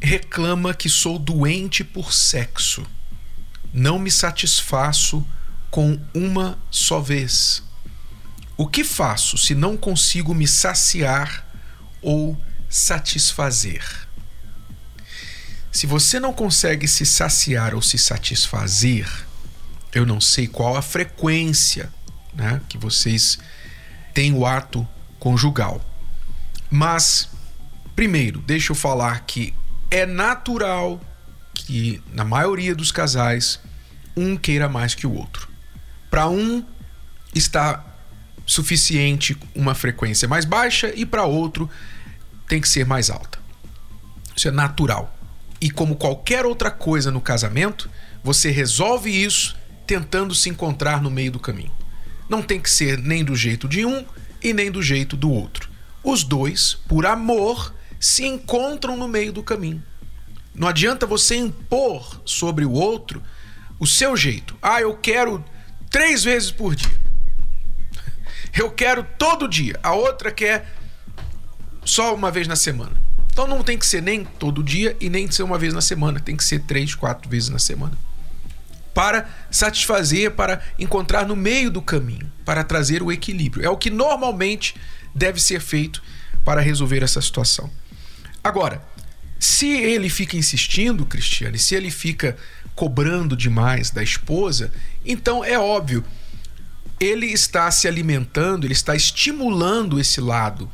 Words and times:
reclama 0.00 0.74
que 0.74 0.88
sou 0.88 1.18
doente 1.18 1.82
por 1.82 2.12
sexo. 2.12 2.86
Não 3.72 3.98
me 3.98 4.10
satisfaço 4.10 5.26
com 5.70 6.00
uma 6.14 6.58
só 6.70 7.00
vez. 7.00 7.62
O 8.56 8.66
que 8.66 8.82
faço 8.82 9.36
se 9.36 9.54
não 9.54 9.76
consigo 9.76 10.34
me 10.34 10.46
saciar 10.46 11.46
ou 12.00 12.36
satisfazer? 12.68 13.84
Se 15.70 15.86
você 15.86 16.18
não 16.18 16.32
consegue 16.32 16.88
se 16.88 17.06
saciar 17.06 17.74
ou 17.74 17.82
se 17.82 17.98
satisfazer, 17.98 19.08
eu 19.92 20.04
não 20.04 20.20
sei 20.20 20.46
qual 20.46 20.76
a 20.76 20.82
frequência 20.82 21.92
né, 22.34 22.60
que 22.68 22.78
vocês 22.78 23.38
têm 24.14 24.32
o 24.32 24.44
ato 24.46 24.86
conjugal. 25.18 25.80
Mas, 26.70 27.28
primeiro, 27.94 28.40
deixa 28.40 28.72
eu 28.72 28.76
falar 28.76 29.20
que 29.20 29.54
é 29.90 30.06
natural 30.06 31.00
que, 31.54 32.02
na 32.12 32.24
maioria 32.24 32.74
dos 32.74 32.92
casais, 32.92 33.60
um 34.16 34.36
queira 34.36 34.68
mais 34.68 34.94
que 34.94 35.06
o 35.06 35.14
outro. 35.14 35.48
Para 36.10 36.28
um, 36.28 36.64
está 37.34 37.84
suficiente 38.46 39.36
uma 39.54 39.74
frequência 39.74 40.26
mais 40.26 40.44
baixa 40.44 40.92
e 40.94 41.04
para 41.04 41.24
outro 41.24 41.68
tem 42.48 42.60
que 42.60 42.68
ser 42.68 42.86
mais 42.86 43.10
alta. 43.10 43.38
Isso 44.34 44.48
é 44.48 44.50
natural. 44.50 45.14
E 45.60 45.70
como 45.70 45.96
qualquer 45.96 46.46
outra 46.46 46.70
coisa 46.70 47.10
no 47.10 47.20
casamento, 47.20 47.90
você 48.22 48.50
resolve 48.50 49.10
isso 49.10 49.56
tentando 49.86 50.34
se 50.34 50.48
encontrar 50.48 51.02
no 51.02 51.10
meio 51.10 51.32
do 51.32 51.40
caminho. 51.40 51.72
Não 52.28 52.42
tem 52.42 52.60
que 52.60 52.70
ser 52.70 52.98
nem 52.98 53.24
do 53.24 53.34
jeito 53.34 53.68
de 53.68 53.84
um 53.84 54.04
e 54.42 54.52
nem 54.52 54.70
do 54.70 54.82
jeito 54.82 55.16
do 55.16 55.30
outro. 55.30 55.68
Os 56.02 56.22
dois, 56.22 56.74
por 56.86 57.04
amor, 57.06 57.74
se 57.98 58.26
encontram 58.26 58.96
no 58.96 59.08
meio 59.08 59.32
do 59.32 59.42
caminho. 59.42 59.82
Não 60.54 60.68
adianta 60.68 61.06
você 61.06 61.36
impor 61.36 62.20
sobre 62.24 62.64
o 62.64 62.72
outro 62.72 63.22
o 63.78 63.86
seu 63.86 64.16
jeito. 64.16 64.56
Ah, 64.60 64.80
eu 64.80 64.96
quero 64.96 65.44
três 65.90 66.24
vezes 66.24 66.50
por 66.50 66.74
dia. 66.74 66.98
Eu 68.56 68.70
quero 68.70 69.06
todo 69.16 69.48
dia. 69.48 69.78
A 69.82 69.94
outra 69.94 70.32
quer 70.32 70.74
só 71.84 72.14
uma 72.14 72.30
vez 72.30 72.48
na 72.48 72.56
semana. 72.56 72.92
Então 73.30 73.46
não 73.46 73.62
tem 73.62 73.78
que 73.78 73.86
ser 73.86 74.02
nem 74.02 74.24
todo 74.24 74.64
dia 74.64 74.96
e 75.00 75.08
nem 75.08 75.30
ser 75.30 75.44
uma 75.44 75.56
vez 75.56 75.72
na 75.72 75.80
semana, 75.80 76.18
tem 76.18 76.36
que 76.36 76.42
ser 76.42 76.60
três, 76.60 76.92
quatro 76.94 77.30
vezes 77.30 77.48
na 77.50 77.58
semana. 77.60 77.96
Para 78.92 79.28
satisfazer, 79.48 80.32
para 80.32 80.60
encontrar 80.76 81.24
no 81.24 81.36
meio 81.36 81.70
do 81.70 81.80
caminho, 81.80 82.32
para 82.44 82.64
trazer 82.64 83.00
o 83.00 83.12
equilíbrio. 83.12 83.64
É 83.64 83.70
o 83.70 83.76
que 83.76 83.90
normalmente 83.90 84.74
deve 85.14 85.40
ser 85.40 85.60
feito 85.60 86.02
para 86.44 86.60
resolver 86.60 87.00
essa 87.00 87.20
situação. 87.22 87.70
Agora, 88.48 88.82
se 89.38 89.68
ele 89.68 90.08
fica 90.08 90.34
insistindo, 90.34 91.04
Cristiane, 91.04 91.58
se 91.58 91.74
ele 91.74 91.90
fica 91.90 92.34
cobrando 92.74 93.36
demais 93.36 93.90
da 93.90 94.02
esposa, 94.02 94.72
então 95.04 95.44
é 95.44 95.58
óbvio, 95.58 96.02
ele 96.98 97.26
está 97.26 97.70
se 97.70 97.86
alimentando, 97.86 98.66
ele 98.66 98.72
está 98.72 98.96
estimulando 98.96 100.00
esse 100.00 100.18
lado 100.18 100.70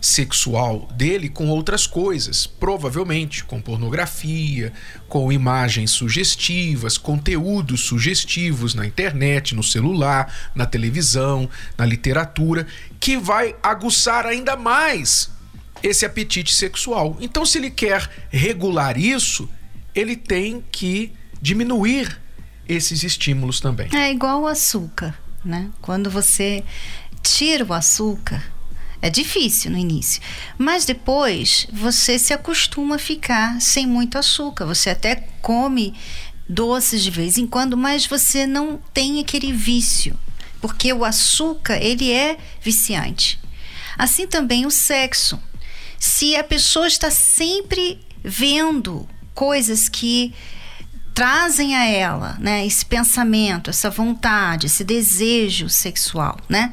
sexual 0.00 0.88
dele 0.94 1.28
com 1.28 1.48
outras 1.48 1.84
coisas, 1.84 2.46
provavelmente 2.46 3.42
com 3.42 3.60
pornografia, 3.60 4.72
com 5.08 5.32
imagens 5.32 5.90
sugestivas, 5.90 6.96
conteúdos 6.96 7.80
sugestivos 7.80 8.72
na 8.72 8.86
internet, 8.86 9.52
no 9.52 9.64
celular, 9.64 10.32
na 10.54 10.64
televisão, 10.64 11.50
na 11.76 11.84
literatura, 11.84 12.68
que 13.00 13.16
vai 13.16 13.56
aguçar 13.64 14.26
ainda 14.26 14.54
mais 14.54 15.39
esse 15.82 16.04
apetite 16.04 16.54
sexual. 16.54 17.16
Então, 17.20 17.44
se 17.44 17.58
ele 17.58 17.70
quer 17.70 18.08
regular 18.30 18.98
isso, 18.98 19.48
ele 19.94 20.16
tem 20.16 20.64
que 20.70 21.12
diminuir 21.40 22.20
esses 22.68 23.02
estímulos 23.02 23.60
também. 23.60 23.88
É 23.92 24.10
igual 24.10 24.42
o 24.42 24.46
açúcar, 24.46 25.18
né? 25.44 25.70
Quando 25.80 26.10
você 26.10 26.62
tira 27.22 27.64
o 27.64 27.72
açúcar, 27.72 28.42
é 29.02 29.08
difícil 29.08 29.70
no 29.70 29.78
início, 29.78 30.20
mas 30.58 30.84
depois 30.84 31.66
você 31.72 32.18
se 32.18 32.32
acostuma 32.32 32.96
a 32.96 32.98
ficar 32.98 33.60
sem 33.60 33.86
muito 33.86 34.18
açúcar. 34.18 34.66
Você 34.66 34.90
até 34.90 35.16
come 35.40 35.94
doces 36.48 37.02
de 37.02 37.10
vez 37.10 37.38
em 37.38 37.46
quando, 37.46 37.76
mas 37.76 38.06
você 38.06 38.46
não 38.46 38.78
tem 38.92 39.18
aquele 39.20 39.52
vício, 39.52 40.18
porque 40.60 40.92
o 40.92 41.04
açúcar 41.04 41.76
ele 41.76 42.12
é 42.12 42.36
viciante. 42.60 43.40
Assim 43.96 44.26
também 44.26 44.66
o 44.66 44.70
sexo. 44.70 45.40
Se 46.00 46.34
a 46.34 46.42
pessoa 46.42 46.88
está 46.88 47.10
sempre 47.10 48.00
vendo 48.24 49.06
coisas 49.34 49.88
que 49.88 50.34
trazem 51.14 51.76
a 51.76 51.84
ela, 51.84 52.36
né, 52.40 52.64
esse 52.64 52.84
pensamento, 52.84 53.68
essa 53.68 53.90
vontade, 53.90 54.66
esse 54.66 54.82
desejo 54.82 55.68
sexual, 55.68 56.38
né? 56.48 56.72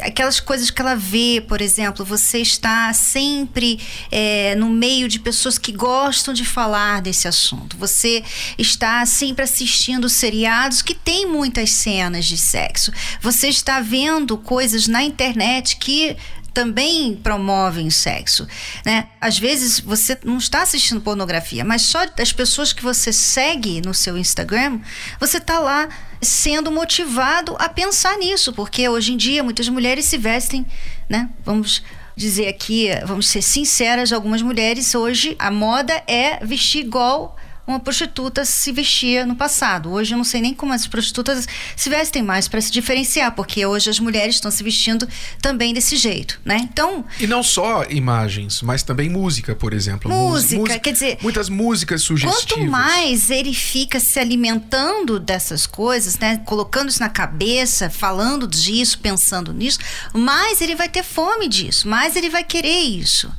aquelas 0.00 0.40
coisas 0.40 0.70
que 0.70 0.80
ela 0.80 0.94
vê, 0.94 1.44
por 1.46 1.60
exemplo, 1.60 2.04
você 2.04 2.38
está 2.38 2.92
sempre 2.92 3.78
é, 4.10 4.54
no 4.54 4.70
meio 4.70 5.08
de 5.08 5.18
pessoas 5.18 5.58
que 5.58 5.72
gostam 5.72 6.32
de 6.32 6.44
falar 6.44 7.02
desse 7.02 7.28
assunto. 7.28 7.76
Você 7.76 8.22
está 8.56 9.04
sempre 9.04 9.44
assistindo 9.44 10.08
seriados 10.08 10.80
que 10.80 10.94
tem 10.94 11.26
muitas 11.26 11.70
cenas 11.70 12.24
de 12.24 12.38
sexo. 12.38 12.92
Você 13.20 13.48
está 13.48 13.80
vendo 13.80 14.38
coisas 14.38 14.86
na 14.88 15.02
internet 15.02 15.76
que 15.76 16.16
também 16.52 17.16
promovem 17.16 17.90
sexo, 17.90 18.46
né? 18.84 19.08
Às 19.20 19.38
vezes 19.38 19.80
você 19.80 20.18
não 20.24 20.38
está 20.38 20.62
assistindo 20.62 21.00
pornografia, 21.00 21.64
mas 21.64 21.82
só 21.82 22.06
das 22.06 22.32
pessoas 22.32 22.72
que 22.72 22.82
você 22.82 23.12
segue 23.12 23.80
no 23.80 23.94
seu 23.94 24.16
Instagram, 24.18 24.80
você 25.18 25.38
está 25.38 25.58
lá 25.58 25.88
sendo 26.20 26.70
motivado 26.70 27.56
a 27.58 27.68
pensar 27.68 28.16
nisso, 28.18 28.52
porque 28.52 28.88
hoje 28.88 29.12
em 29.12 29.16
dia 29.16 29.42
muitas 29.42 29.68
mulheres 29.68 30.04
se 30.04 30.18
vestem, 30.18 30.66
né? 31.08 31.28
Vamos 31.44 31.82
dizer 32.14 32.48
aqui, 32.48 32.88
vamos 33.06 33.28
ser 33.28 33.42
sinceras, 33.42 34.12
algumas 34.12 34.42
mulheres 34.42 34.94
hoje 34.94 35.34
a 35.38 35.50
moda 35.50 36.02
é 36.06 36.44
vestir 36.44 36.84
igual 36.84 37.36
uma 37.66 37.78
prostituta 37.78 38.44
se 38.44 38.72
vestia 38.72 39.24
no 39.24 39.36
passado. 39.36 39.90
Hoje 39.90 40.14
eu 40.14 40.18
não 40.18 40.24
sei 40.24 40.40
nem 40.40 40.54
como 40.54 40.72
as 40.72 40.86
prostitutas 40.86 41.46
se 41.76 41.88
vestem 41.88 42.22
mais 42.22 42.48
para 42.48 42.60
se 42.60 42.72
diferenciar, 42.72 43.32
porque 43.32 43.64
hoje 43.64 43.88
as 43.88 44.00
mulheres 44.00 44.36
estão 44.36 44.50
se 44.50 44.62
vestindo 44.64 45.08
também 45.40 45.72
desse 45.72 45.96
jeito, 45.96 46.40
né? 46.44 46.58
Então. 46.62 47.04
E 47.20 47.26
não 47.26 47.42
só 47.42 47.84
imagens, 47.84 48.62
mas 48.62 48.82
também 48.82 49.08
música, 49.08 49.54
por 49.54 49.72
exemplo. 49.72 50.10
Música, 50.10 50.60
música 50.60 50.78
quer 50.80 50.92
dizer. 50.92 51.18
Muitas 51.22 51.48
músicas 51.48 52.02
sugestivas. 52.02 52.44
Quanto 52.44 52.70
mais 52.70 53.30
ele 53.30 53.54
fica 53.54 54.00
se 54.00 54.18
alimentando 54.18 55.20
dessas 55.20 55.66
coisas, 55.66 56.18
né? 56.18 56.38
Colocando 56.44 56.88
isso 56.88 57.00
na 57.00 57.08
cabeça, 57.08 57.88
falando 57.88 58.46
disso, 58.46 58.98
pensando 58.98 59.52
nisso, 59.52 59.78
mais 60.12 60.60
ele 60.60 60.74
vai 60.74 60.88
ter 60.88 61.04
fome 61.04 61.48
disso, 61.48 61.88
mais 61.88 62.16
ele 62.16 62.28
vai 62.28 62.42
querer 62.42 62.80
isso. 62.80 63.30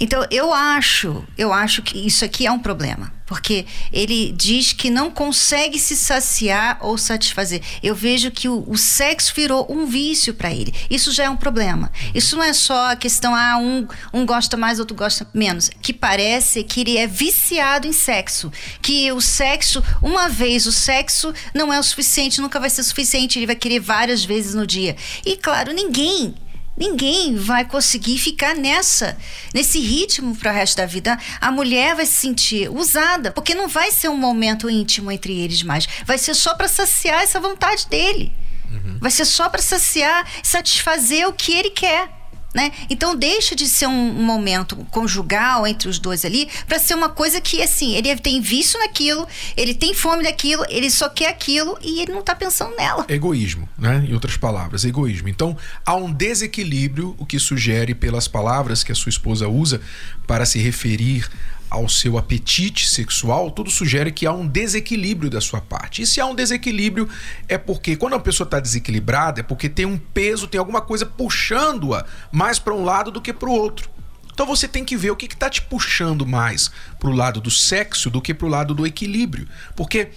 Então 0.00 0.26
eu 0.30 0.52
acho, 0.52 1.24
eu 1.36 1.52
acho 1.52 1.82
que 1.82 1.98
isso 1.98 2.24
aqui 2.24 2.46
é 2.46 2.50
um 2.50 2.58
problema 2.58 3.17
porque 3.28 3.66
ele 3.92 4.32
diz 4.32 4.72
que 4.72 4.88
não 4.88 5.10
consegue 5.10 5.78
se 5.78 5.94
saciar 5.94 6.78
ou 6.80 6.96
satisfazer. 6.96 7.60
Eu 7.82 7.94
vejo 7.94 8.30
que 8.30 8.48
o, 8.48 8.64
o 8.66 8.78
sexo 8.78 9.34
virou 9.36 9.70
um 9.70 9.84
vício 9.84 10.32
para 10.32 10.50
ele. 10.50 10.74
Isso 10.88 11.12
já 11.12 11.24
é 11.24 11.30
um 11.30 11.36
problema. 11.36 11.92
Isso 12.14 12.36
não 12.36 12.42
é 12.42 12.54
só 12.54 12.92
a 12.92 12.96
questão, 12.96 13.34
ah, 13.34 13.58
um, 13.58 13.86
um 14.14 14.24
gosta 14.24 14.56
mais, 14.56 14.80
outro 14.80 14.96
gosta 14.96 15.28
menos. 15.34 15.70
Que 15.82 15.92
parece 15.92 16.64
que 16.64 16.80
ele 16.80 16.96
é 16.96 17.06
viciado 17.06 17.86
em 17.86 17.92
sexo. 17.92 18.50
Que 18.80 19.12
o 19.12 19.20
sexo, 19.20 19.84
uma 20.02 20.30
vez 20.30 20.66
o 20.66 20.72
sexo 20.72 21.32
não 21.54 21.70
é 21.70 21.78
o 21.78 21.82
suficiente, 21.82 22.40
nunca 22.40 22.58
vai 22.58 22.70
ser 22.70 22.82
suficiente, 22.82 23.38
ele 23.38 23.46
vai 23.46 23.56
querer 23.56 23.78
várias 23.78 24.24
vezes 24.24 24.54
no 24.54 24.66
dia. 24.66 24.96
E 25.26 25.36
claro, 25.36 25.74
ninguém 25.74 26.34
Ninguém 26.78 27.34
vai 27.34 27.64
conseguir 27.64 28.18
ficar 28.18 28.54
nessa, 28.54 29.18
nesse 29.52 29.80
ritmo 29.80 30.36
para 30.36 30.52
o 30.52 30.54
resto 30.54 30.76
da 30.76 30.86
vida. 30.86 31.18
A 31.40 31.50
mulher 31.50 31.96
vai 31.96 32.06
se 32.06 32.12
sentir 32.12 32.70
usada, 32.70 33.32
porque 33.32 33.54
não 33.54 33.66
vai 33.66 33.90
ser 33.90 34.08
um 34.08 34.16
momento 34.16 34.70
íntimo 34.70 35.10
entre 35.10 35.36
eles 35.40 35.62
mais. 35.64 35.88
Vai 36.04 36.18
ser 36.18 36.34
só 36.34 36.54
para 36.54 36.68
saciar 36.68 37.22
essa 37.22 37.40
vontade 37.40 37.86
dele. 37.88 38.32
Uhum. 38.70 38.98
Vai 39.00 39.10
ser 39.10 39.24
só 39.24 39.48
para 39.48 39.60
saciar, 39.60 40.24
satisfazer 40.42 41.26
o 41.26 41.32
que 41.32 41.52
ele 41.52 41.70
quer. 41.70 42.17
Né? 42.54 42.72
Então 42.88 43.14
deixa 43.14 43.54
de 43.54 43.68
ser 43.68 43.86
um, 43.86 44.12
momento 44.12 44.74
conjugal 44.90 45.66
entre 45.66 45.86
os 45.86 45.98
dois 45.98 46.24
ali 46.24 46.48
para 46.66 46.78
ser 46.78 46.94
uma 46.94 47.10
coisa 47.10 47.42
que 47.42 47.62
assim 47.62 47.94
ele 47.94 48.16
tem 48.16 48.40
vício 48.40 48.78
naquilo, 48.80 49.28
ele 49.54 49.74
tem 49.74 49.92
fome 49.92 50.22
daquilo, 50.22 50.64
ele 50.70 50.90
só 50.90 51.10
quer 51.10 51.28
aquilo 51.28 51.78
e 51.82 52.00
ele 52.00 52.12
não 52.12 52.22
tá 52.22 52.34
pensando 52.34 52.74
nela. 52.74 53.04
Egoísmo, 53.06 53.68
né? 53.76 54.06
Em 54.08 54.14
outras 54.14 54.38
palavras, 54.38 54.84
egoísmo. 54.84 55.28
Então 55.28 55.56
há 55.84 55.94
um 55.94 56.10
desequilíbrio, 56.10 57.14
o 57.18 57.26
que 57.26 57.38
sugere 57.38 57.94
pelas 57.94 58.26
palavras 58.26 58.82
que 58.82 58.92
a 58.92 58.94
sua 58.94 59.10
esposa 59.10 59.46
usa 59.46 59.82
para 60.26 60.46
se 60.46 60.58
referir 60.58 61.28
ao 61.70 61.88
seu 61.88 62.16
apetite 62.16 62.88
sexual, 62.88 63.50
tudo 63.50 63.70
sugere 63.70 64.10
que 64.10 64.26
há 64.26 64.32
um 64.32 64.46
desequilíbrio 64.46 65.30
da 65.30 65.40
sua 65.40 65.60
parte. 65.60 66.02
E 66.02 66.06
se 66.06 66.20
há 66.20 66.26
um 66.26 66.34
desequilíbrio, 66.34 67.08
é 67.48 67.58
porque 67.58 67.96
quando 67.96 68.14
a 68.14 68.20
pessoa 68.20 68.46
está 68.46 68.58
desequilibrada, 68.58 69.40
é 69.40 69.42
porque 69.42 69.68
tem 69.68 69.84
um 69.84 69.98
peso, 69.98 70.46
tem 70.46 70.58
alguma 70.58 70.80
coisa 70.80 71.04
puxando-a 71.04 72.04
mais 72.32 72.58
para 72.58 72.74
um 72.74 72.84
lado 72.84 73.10
do 73.10 73.20
que 73.20 73.32
para 73.32 73.48
o 73.48 73.52
outro. 73.52 73.90
Então 74.32 74.46
você 74.46 74.68
tem 74.68 74.84
que 74.84 74.96
ver 74.96 75.10
o 75.10 75.16
que 75.16 75.26
está 75.26 75.50
te 75.50 75.60
puxando 75.60 76.24
mais 76.24 76.70
para 76.98 77.10
o 77.10 77.12
lado 77.12 77.40
do 77.40 77.50
sexo 77.50 78.08
do 78.08 78.22
que 78.22 78.32
para 78.32 78.46
o 78.46 78.50
lado 78.50 78.72
do 78.72 78.86
equilíbrio. 78.86 79.48
Porque 79.74 80.10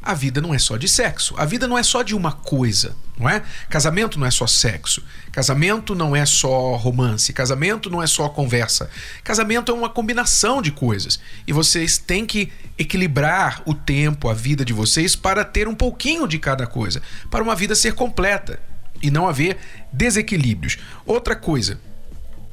a 0.00 0.14
vida 0.14 0.40
não 0.40 0.54
é 0.54 0.58
só 0.58 0.76
de 0.76 0.88
sexo. 0.88 1.34
A 1.36 1.44
vida 1.44 1.66
não 1.66 1.76
é 1.76 1.82
só 1.82 2.02
de 2.02 2.14
uma 2.14 2.30
coisa, 2.30 2.96
não 3.18 3.28
é? 3.28 3.42
Casamento 3.68 4.18
não 4.18 4.26
é 4.26 4.30
só 4.30 4.46
sexo. 4.46 5.02
Casamento 5.32 5.94
não 5.94 6.14
é 6.14 6.24
só 6.24 6.76
romance. 6.76 7.32
Casamento 7.32 7.90
não 7.90 8.00
é 8.00 8.06
só 8.06 8.28
conversa. 8.28 8.88
Casamento 9.24 9.72
é 9.72 9.74
uma 9.74 9.90
combinação 9.90 10.62
de 10.62 10.70
coisas. 10.70 11.18
E 11.46 11.52
vocês 11.52 11.98
têm 11.98 12.24
que 12.24 12.52
equilibrar 12.78 13.60
o 13.66 13.74
tempo, 13.74 14.28
a 14.28 14.34
vida 14.34 14.64
de 14.64 14.72
vocês 14.72 15.16
para 15.16 15.44
ter 15.44 15.66
um 15.66 15.74
pouquinho 15.74 16.28
de 16.28 16.38
cada 16.38 16.66
coisa, 16.66 17.02
para 17.28 17.42
uma 17.42 17.56
vida 17.56 17.74
ser 17.74 17.94
completa 17.94 18.60
e 19.02 19.10
não 19.10 19.28
haver 19.28 19.58
desequilíbrios. 19.92 20.78
Outra 21.04 21.34
coisa, 21.34 21.80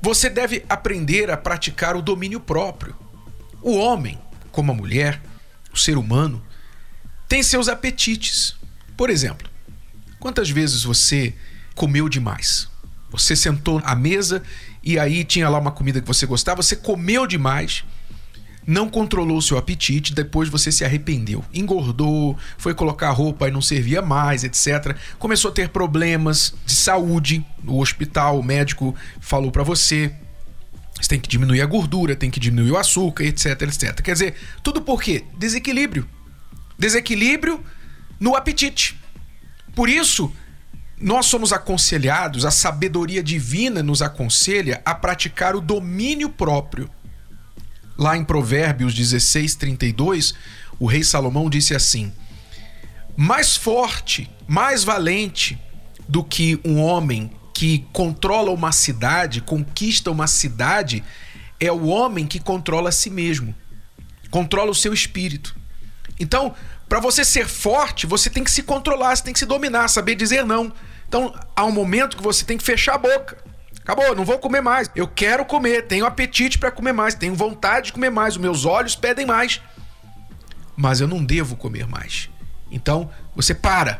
você 0.02 0.30
deve 0.30 0.66
aprender 0.68 1.30
a 1.30 1.38
praticar 1.38 1.96
o 1.96 2.02
domínio 2.02 2.40
próprio. 2.40 2.96
O 3.62 3.78
homem, 3.78 4.20
como 4.52 4.72
a 4.72 4.76
mulher, 4.76 5.22
o 5.72 5.78
ser 5.78 5.98
humano, 5.98 6.42
tem 7.27 7.44
seus 7.44 7.68
apetites. 7.68 8.56
Por 8.95 9.10
exemplo, 9.10 9.50
quantas 10.19 10.50
vezes 10.50 10.83
você 10.83 11.33
comeu 11.74 12.07
demais? 12.07 12.68
Você 13.12 13.36
sentou 13.36 13.81
à 13.83 13.95
mesa 13.95 14.44
e 14.83 15.00
aí 15.00 15.24
tinha 15.24 15.50
lá 15.50 15.57
uma 15.57 15.72
comida 15.72 16.01
que 16.01 16.07
você 16.07 16.25
gostava, 16.25 16.62
você 16.62 16.75
comeu 16.75 17.25
demais, 17.25 17.83
não 18.68 18.89
controlou 18.89 19.42
seu 19.42 19.57
apetite, 19.57 20.13
depois 20.13 20.50
você 20.50 20.72
se 20.72 20.83
arrependeu, 20.83 21.44
engordou, 21.54 22.38
foi 22.57 22.74
colocar 22.74 23.12
roupa 23.12 23.48
e 23.48 23.51
não 23.51 23.62
servia 23.62 24.01
mais, 24.01 24.44
etc. 24.44 24.98
Começou 25.19 25.51
a 25.51 25.54
ter 25.54 25.69
problemas 25.69 26.54
de 26.66 26.74
saúde 26.74 27.45
no 27.63 27.80
hospital, 27.80 28.39
o 28.39 28.44
médico 28.44 28.95
falou 29.19 29.51
para 29.51 29.63
você, 29.63 30.13
você 31.00 31.10
tem 31.10 31.19
que 31.19 31.30
diminuir 31.30 31.62
a 31.62 31.66
gordura, 31.66 32.16
tem 32.16 32.31
que 32.31 32.39
diminuir 32.39 32.72
o 32.72 32.77
açúcar, 32.77 33.24
etc, 33.24 33.62
etc. 33.62 34.01
Quer 34.01 34.13
dizer, 34.13 34.36
tudo 34.63 34.81
por 34.81 35.01
quê? 35.01 35.24
Desequilíbrio 35.38 36.07
desequilíbrio 36.77 37.63
no 38.19 38.36
apetite. 38.36 39.00
Por 39.75 39.89
isso, 39.89 40.31
nós 41.00 41.25
somos 41.25 41.51
aconselhados, 41.51 42.45
a 42.45 42.51
sabedoria 42.51 43.22
divina 43.22 43.83
nos 43.83 44.01
aconselha 44.01 44.81
a 44.86 44.95
praticar 44.95 45.56
o 45.56 45.62
domínio 45.62 46.30
próprio. 46.30 46.89
Lá 47.98 48.16
em 48.16 48.24
Provérbios 48.24 48.94
16, 48.94 49.56
32, 49.56 50.33
o 50.80 50.86
rei 50.86 51.04
Salomão 51.04 51.50
disse 51.50 51.75
assim: 51.75 52.13
Mais 53.16 53.56
forte, 53.56 54.30
mais 54.48 54.83
valente 54.83 55.60
do 56.07 56.24
que 56.24 56.60
um 56.63 56.81
homem 56.81 57.31
que 57.54 57.86
controla 57.94 58.51
uma 58.51 58.72
cidade, 58.72 59.42
conquista 59.42 60.12
uma 60.12 60.27
cidade, 60.27 61.04
é 61.60 61.72
o 61.72 61.86
homem 61.86 62.27
que 62.27 62.39
controla 62.39 62.89
a 62.89 62.92
si 62.92 63.10
mesmo, 63.10 63.56
controla 64.30 64.72
o 64.72 64.75
seu 64.75 64.94
espírito. 64.94 65.56
Então, 66.20 66.54
para 66.88 67.00
você 67.00 67.26
ser 67.26 67.48
forte, 67.48 68.06
você 68.06 68.30
tem 68.30 68.44
que 68.44 68.52
se 68.52 68.64
controlar, 68.64 69.16
você 69.16 69.24
tem 69.24 69.34
que 69.34 69.40
se 69.40 69.46
dominar, 69.46 69.88
saber 69.88 70.16
dizer 70.16 70.46
não. 70.46 70.72
Então, 71.08 71.34
há 71.56 71.66
um 71.66 71.72
momento 71.72 72.18
que 72.18 72.24
você 72.24 72.46
tem 72.46 72.58
que 72.58 72.64
fechar 72.64 72.96
a 72.96 72.98
boca. 72.98 73.38
Acabou, 73.82 74.16
não 74.16 74.26
vou 74.26 74.40
comer 74.40 74.62
mais. 74.62 74.90
Eu 74.96 75.08
quero 75.08 75.46
comer, 75.46 75.84
tenho 75.84 76.06
apetite 76.06 76.58
para 76.58 76.72
comer 76.72 76.94
mais, 76.94 77.14
tenho 77.14 77.36
vontade 77.36 77.88
de 77.88 77.94
comer 77.94 78.10
mais, 78.10 78.36
os 78.36 78.42
meus 78.42 78.66
olhos 78.66 78.96
pedem 78.96 79.26
mais. 79.26 79.62
Mas 80.76 81.00
eu 81.00 81.08
não 81.08 81.24
devo 81.24 81.56
comer 81.56 81.88
mais. 81.88 82.30
Então, 82.72 83.10
você 83.36 83.54
para. 83.54 84.00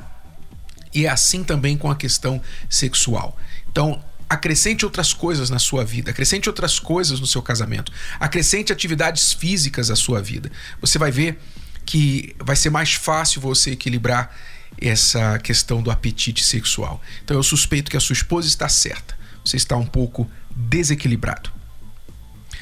E 0.94 1.06
é 1.06 1.10
assim 1.10 1.44
também 1.44 1.78
com 1.78 1.92
a 1.92 1.96
questão 1.96 2.42
sexual. 2.70 3.38
Então, 3.70 4.04
acrescente 4.30 4.86
outras 4.86 5.14
coisas 5.14 5.50
na 5.50 5.60
sua 5.60 5.84
vida, 5.86 6.12
acrescente 6.12 6.50
outras 6.50 6.80
coisas 6.80 7.20
no 7.20 7.28
seu 7.28 7.42
casamento, 7.42 7.92
acrescente 8.20 8.74
atividades 8.74 9.34
físicas 9.34 9.92
à 9.92 9.96
sua 9.96 10.22
vida. 10.22 10.52
Você 10.82 10.98
vai 10.98 11.12
ver 11.12 11.40
que 11.86 12.36
vai 12.40 12.56
ser 12.56 12.70
mais 12.70 12.94
fácil 12.94 13.40
você 13.40 13.72
equilibrar 13.72 14.36
essa 14.82 15.40
questão 15.40 15.82
do 15.82 15.92
apetite 15.92 16.44
sexual. 16.44 17.02
Então 17.24 17.38
eu 17.38 17.44
suspeito 17.44 17.90
que 17.90 17.98
a 17.98 18.00
sua 18.00 18.14
esposa 18.14 18.48
está 18.48 18.68
certa. 18.68 19.16
Você 19.44 19.58
está 19.58 19.78
um 19.78 19.86
pouco 19.86 20.30
desequilibrado. 20.50 21.52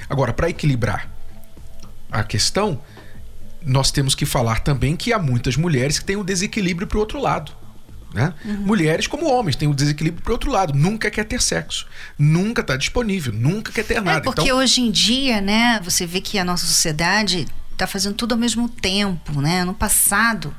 Agora, 0.10 0.34
para 0.34 0.50
equilibrar 0.50 1.10
a 2.12 2.24
questão, 2.24 2.82
nós 3.66 3.92
temos 3.92 4.14
que 4.14 4.26
falar 4.26 4.60
também 4.60 4.96
que 4.96 5.14
há 5.14 5.20
muitas 5.20 5.56
mulheres 5.56 5.98
que 5.98 6.06
têm 6.06 6.18
um 6.18 6.24
desequilíbrio 6.24 6.88
para 6.88 6.98
o 6.98 7.00
outro 7.00 7.20
lado. 7.20 7.52
Né? 8.14 8.32
Uhum. 8.46 8.58
Mulheres 8.58 9.08
como 9.08 9.26
homens 9.26 9.56
têm 9.56 9.68
um 9.68 9.74
desequilíbrio 9.74 10.22
para 10.22 10.30
o 10.30 10.34
outro 10.34 10.52
lado. 10.52 10.74
Nunca 10.74 11.10
quer 11.10 11.26
ter 11.26 11.42
sexo. 11.42 11.88
Nunca 12.18 12.62
está 12.62 12.78
disponível. 12.78 13.34
Nunca 13.34 13.72
quer 13.72 13.84
ter 13.84 14.00
nada. 14.02 14.20
É 14.20 14.22
porque 14.22 14.42
então... 14.42 14.58
hoje 14.58 14.82
em 14.82 14.92
dia, 14.92 15.42
né, 15.42 15.80
você 15.84 16.06
vê 16.06 16.22
que 16.22 16.38
a 16.38 16.46
nossa 16.46 16.66
sociedade 16.66 17.48
está 17.74 17.88
fazendo 17.88 18.16
tudo 18.16 18.34
ao 18.34 18.38
mesmo 18.38 18.70
tempo, 18.70 19.42
né? 19.42 19.64
No 19.64 19.74
passado 19.74 20.56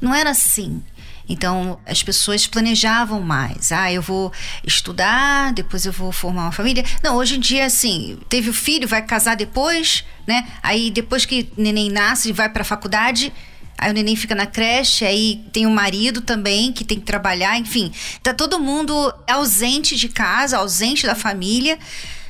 não 0.00 0.14
era 0.14 0.30
assim. 0.30 0.82
Então, 1.28 1.78
as 1.86 2.02
pessoas 2.02 2.46
planejavam 2.46 3.20
mais. 3.20 3.70
Ah, 3.72 3.92
eu 3.92 4.02
vou 4.02 4.32
estudar, 4.64 5.52
depois 5.52 5.86
eu 5.86 5.92
vou 5.92 6.10
formar 6.10 6.42
uma 6.42 6.52
família. 6.52 6.84
Não, 7.02 7.16
hoje 7.16 7.36
em 7.36 7.40
dia, 7.40 7.64
assim, 7.64 8.18
teve 8.28 8.50
o 8.50 8.52
filho, 8.52 8.88
vai 8.88 9.02
casar 9.02 9.36
depois, 9.36 10.04
né? 10.26 10.46
Aí, 10.62 10.90
depois 10.90 11.24
que 11.24 11.48
o 11.56 11.62
neném 11.62 11.90
nasce, 11.90 12.32
vai 12.32 12.48
para 12.48 12.62
a 12.62 12.64
faculdade. 12.64 13.32
Aí 13.78 13.90
o 13.90 13.94
neném 13.94 14.14
fica 14.14 14.34
na 14.34 14.46
creche, 14.46 15.04
aí 15.04 15.44
tem 15.52 15.66
o 15.66 15.70
marido 15.70 16.20
também 16.20 16.72
que 16.72 16.84
tem 16.84 17.00
que 17.00 17.06
trabalhar, 17.06 17.58
enfim. 17.58 17.92
Tá 18.22 18.34
todo 18.34 18.60
mundo 18.60 19.12
ausente 19.26 19.96
de 19.96 20.08
casa, 20.08 20.58
ausente 20.58 21.06
da 21.06 21.14
família. 21.14 21.78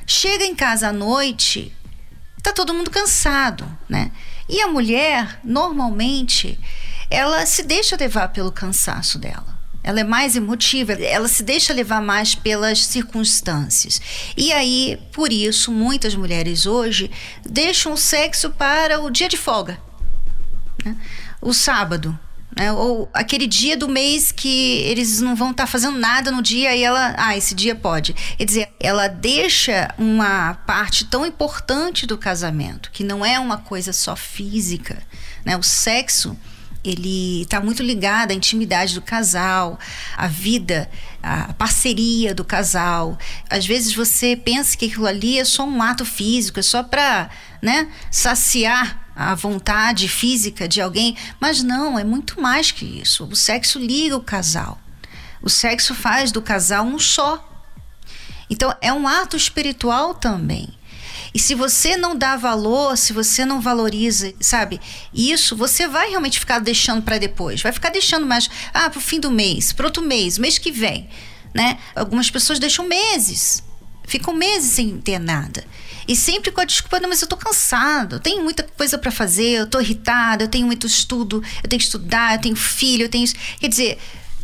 Chega 0.05 0.45
em 0.45 0.55
casa 0.55 0.89
à 0.89 0.93
noite, 0.93 1.71
tá 2.43 2.51
todo 2.51 2.73
mundo 2.73 2.91
cansado, 2.91 3.65
né? 3.89 4.11
E 4.47 4.61
a 4.61 4.67
mulher, 4.67 5.39
normalmente, 5.43 6.59
ela 7.09 7.45
se 7.45 7.63
deixa 7.63 7.95
levar 7.95 8.27
pelo 8.27 8.51
cansaço 8.51 9.17
dela. 9.17 9.53
Ela 9.81 10.01
é 10.01 10.03
mais 10.03 10.35
emotiva, 10.35 10.93
ela 10.93 11.27
se 11.27 11.43
deixa 11.43 11.73
levar 11.73 12.01
mais 12.01 12.35
pelas 12.35 12.85
circunstâncias. 12.85 14.01
E 14.35 14.51
aí, 14.51 14.99
por 15.11 15.31
isso, 15.31 15.71
muitas 15.71 16.15
mulheres 16.15 16.65
hoje 16.65 17.09
deixam 17.45 17.93
o 17.93 17.97
sexo 17.97 18.49
para 18.51 19.01
o 19.01 19.09
dia 19.09 19.27
de 19.27 19.37
folga. 19.37 19.77
Né? 20.85 20.95
O 21.41 21.53
sábado, 21.53 22.17
né? 22.55 22.71
Ou 22.71 23.09
aquele 23.13 23.47
dia 23.47 23.75
do 23.75 23.89
mês 23.89 24.31
que 24.31 24.81
eles 24.81 25.19
não 25.19 25.35
vão 25.35 25.51
estar 25.51 25.63
tá 25.63 25.67
fazendo 25.67 25.97
nada 25.97 26.31
no 26.31 26.41
dia 26.41 26.75
e 26.75 26.83
ela, 26.83 27.15
ah, 27.17 27.35
esse 27.35 27.55
dia 27.55 27.75
pode. 27.75 28.13
Quer 28.37 28.45
dizer, 28.45 28.69
ela 28.79 29.07
deixa 29.07 29.93
uma 29.97 30.53
parte 30.65 31.05
tão 31.05 31.25
importante 31.25 32.05
do 32.05 32.17
casamento, 32.17 32.91
que 32.91 33.03
não 33.03 33.25
é 33.25 33.39
uma 33.39 33.57
coisa 33.57 33.91
só 33.91 34.15
física, 34.15 35.01
né? 35.45 35.57
O 35.57 35.63
sexo 35.63 36.37
ele 36.83 37.43
está 37.43 37.61
muito 37.61 37.81
ligado 37.81 38.31
à 38.31 38.33
intimidade 38.33 38.93
do 38.93 39.01
casal, 39.01 39.79
à 40.17 40.27
vida, 40.27 40.89
à 41.21 41.53
parceria 41.53 42.35
do 42.35 42.43
casal. 42.43 43.17
Às 43.49 43.65
vezes 43.65 43.95
você 43.95 44.35
pensa 44.35 44.77
que 44.77 44.87
aquilo 44.87 45.07
ali 45.07 45.39
é 45.39 45.45
só 45.45 45.65
um 45.65 45.81
ato 45.81 46.05
físico, 46.05 46.59
é 46.59 46.63
só 46.63 46.83
para 46.83 47.29
né, 47.61 47.87
saciar 48.11 49.02
a 49.15 49.35
vontade 49.35 50.07
física 50.07 50.67
de 50.67 50.81
alguém, 50.81 51.15
mas 51.39 51.61
não, 51.61 51.97
é 51.97 52.03
muito 52.03 52.41
mais 52.41 52.71
que 52.71 52.85
isso. 52.85 53.25
O 53.25 53.35
sexo 53.35 53.79
liga 53.79 54.15
o 54.15 54.23
casal. 54.23 54.79
O 55.41 55.49
sexo 55.49 55.93
faz 55.93 56.31
do 56.31 56.41
casal 56.41 56.85
um 56.85 56.97
só. 56.97 57.49
Então 58.49 58.73
é 58.81 58.91
um 58.91 59.07
ato 59.07 59.35
espiritual 59.35 60.13
também. 60.13 60.69
E 61.33 61.39
se 61.39 61.55
você 61.55 61.97
não 61.97 62.15
dá 62.15 62.35
valor, 62.35 62.95
se 62.95 63.11
você 63.11 63.43
não 63.43 63.59
valoriza, 63.59 64.33
sabe, 64.39 64.79
isso, 65.11 65.55
você 65.55 65.87
vai 65.87 66.09
realmente 66.09 66.39
ficar 66.39 66.59
deixando 66.59 67.01
para 67.01 67.17
depois. 67.17 67.61
Vai 67.61 67.71
ficar 67.71 67.89
deixando 67.89 68.25
mais, 68.25 68.49
ah, 68.71 68.89
pro 68.89 69.01
fim 69.01 69.19
do 69.19 69.31
mês, 69.31 69.73
pro 69.73 69.87
outro 69.87 70.03
mês, 70.03 70.37
mês 70.37 70.59
que 70.59 70.71
vem, 70.71 71.09
né? 71.53 71.79
Algumas 71.95 72.29
pessoas 72.29 72.59
deixam 72.59 72.87
meses. 72.87 73.63
Ficam 74.05 74.33
meses 74.33 74.73
sem 74.73 74.99
ter 74.99 75.19
nada. 75.19 75.63
E 76.07 76.15
sempre 76.15 76.51
com 76.51 76.61
a 76.61 76.65
desculpa, 76.65 76.99
não, 76.99 77.09
mas 77.09 77.21
eu 77.21 77.27
tô 77.27 77.37
cansado, 77.37 78.15
eu 78.15 78.19
tenho 78.19 78.43
muita 78.43 78.63
coisa 78.63 78.97
para 78.97 79.11
fazer, 79.11 79.59
eu 79.59 79.67
tô 79.67 79.79
irritada, 79.79 80.43
eu 80.43 80.47
tenho 80.47 80.65
muito 80.65 80.87
estudo, 80.87 81.43
eu 81.63 81.69
tenho 81.69 81.79
que 81.79 81.85
estudar, 81.85 82.35
eu 82.35 82.41
tenho 82.41 82.55
filho, 82.55 83.03
eu 83.03 83.09
tenho 83.09 83.23
isso. 83.23 83.35
Quer 83.59 83.67
dizer, 83.67 83.99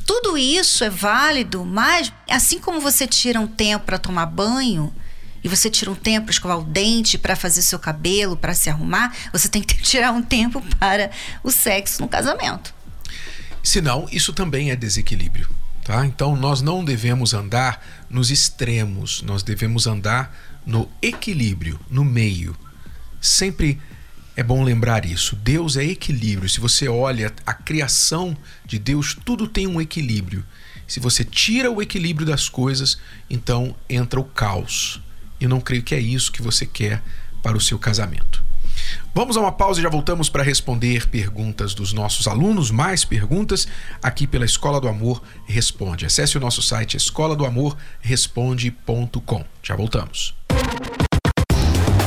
Tudo 0.05 0.37
isso 0.39 0.83
é 0.83 0.89
válido, 0.89 1.63
mas 1.63 2.11
assim 2.27 2.57
como 2.57 2.81
você 2.81 3.05
tira 3.05 3.39
um 3.39 3.45
tempo 3.45 3.85
para 3.85 3.99
tomar 3.99 4.25
banho, 4.25 4.91
e 5.43 5.47
você 5.47 5.69
tira 5.69 5.91
um 5.91 5.95
tempo 5.95 6.25
para 6.25 6.31
escovar 6.31 6.59
o 6.59 6.63
dente, 6.63 7.17
para 7.17 7.35
fazer 7.35 7.61
seu 7.61 7.79
cabelo, 7.79 8.35
para 8.35 8.53
se 8.53 8.69
arrumar, 8.69 9.15
você 9.31 9.47
tem 9.47 9.61
que 9.61 9.75
tirar 9.81 10.11
um 10.11 10.21
tempo 10.21 10.61
para 10.77 11.11
o 11.43 11.51
sexo 11.51 12.01
no 12.01 12.07
casamento. 12.07 12.73
Senão, 13.63 14.07
isso 14.11 14.33
também 14.33 14.71
é 14.71 14.75
desequilíbrio. 14.75 15.47
Tá? 15.83 16.05
Então, 16.05 16.35
nós 16.35 16.61
não 16.61 16.83
devemos 16.83 17.33
andar 17.33 17.83
nos 18.09 18.29
extremos, 18.31 19.21
nós 19.21 19.43
devemos 19.43 19.87
andar 19.87 20.35
no 20.69 20.87
equilíbrio, 21.01 21.79
no 21.89 22.05
meio. 22.05 22.55
Sempre 23.19 23.81
é 24.35 24.43
bom 24.43 24.63
lembrar 24.63 25.03
isso. 25.03 25.35
Deus 25.35 25.75
é 25.75 25.83
equilíbrio. 25.83 26.47
Se 26.47 26.59
você 26.59 26.87
olha 26.87 27.33
a 27.43 27.53
criação 27.53 28.37
de 28.65 28.77
Deus, 28.77 29.17
tudo 29.25 29.47
tem 29.47 29.65
um 29.65 29.81
equilíbrio. 29.81 30.45
Se 30.87 30.99
você 30.99 31.23
tira 31.23 31.71
o 31.71 31.81
equilíbrio 31.81 32.25
das 32.25 32.47
coisas, 32.47 32.99
então 33.29 33.75
entra 33.89 34.19
o 34.19 34.23
caos. 34.23 35.01
Eu 35.41 35.49
não 35.49 35.59
creio 35.59 35.83
que 35.83 35.95
é 35.95 35.99
isso 35.99 36.31
que 36.31 36.41
você 36.41 36.65
quer 36.65 37.01
para 37.41 37.57
o 37.57 37.61
seu 37.61 37.79
casamento. 37.79 38.43
Vamos 39.13 39.37
a 39.37 39.41
uma 39.41 39.51
pausa 39.51 39.79
e 39.79 39.83
já 39.83 39.89
voltamos 39.89 40.29
para 40.29 40.43
responder 40.43 41.07
perguntas 41.07 41.73
dos 41.73 41.93
nossos 41.93 42.27
alunos. 42.27 42.69
Mais 42.69 43.03
perguntas 43.03 43.67
aqui 44.03 44.27
pela 44.27 44.45
Escola 44.45 44.79
do 44.79 44.87
Amor 44.87 45.21
Responde. 45.47 46.05
Acesse 46.05 46.37
o 46.37 46.39
nosso 46.39 46.61
site 46.61 46.95
escola 46.95 47.35
do 47.35 47.45
amor 47.45 47.75
responde.com. 48.01 49.43
Já 49.63 49.75
voltamos. 49.75 50.38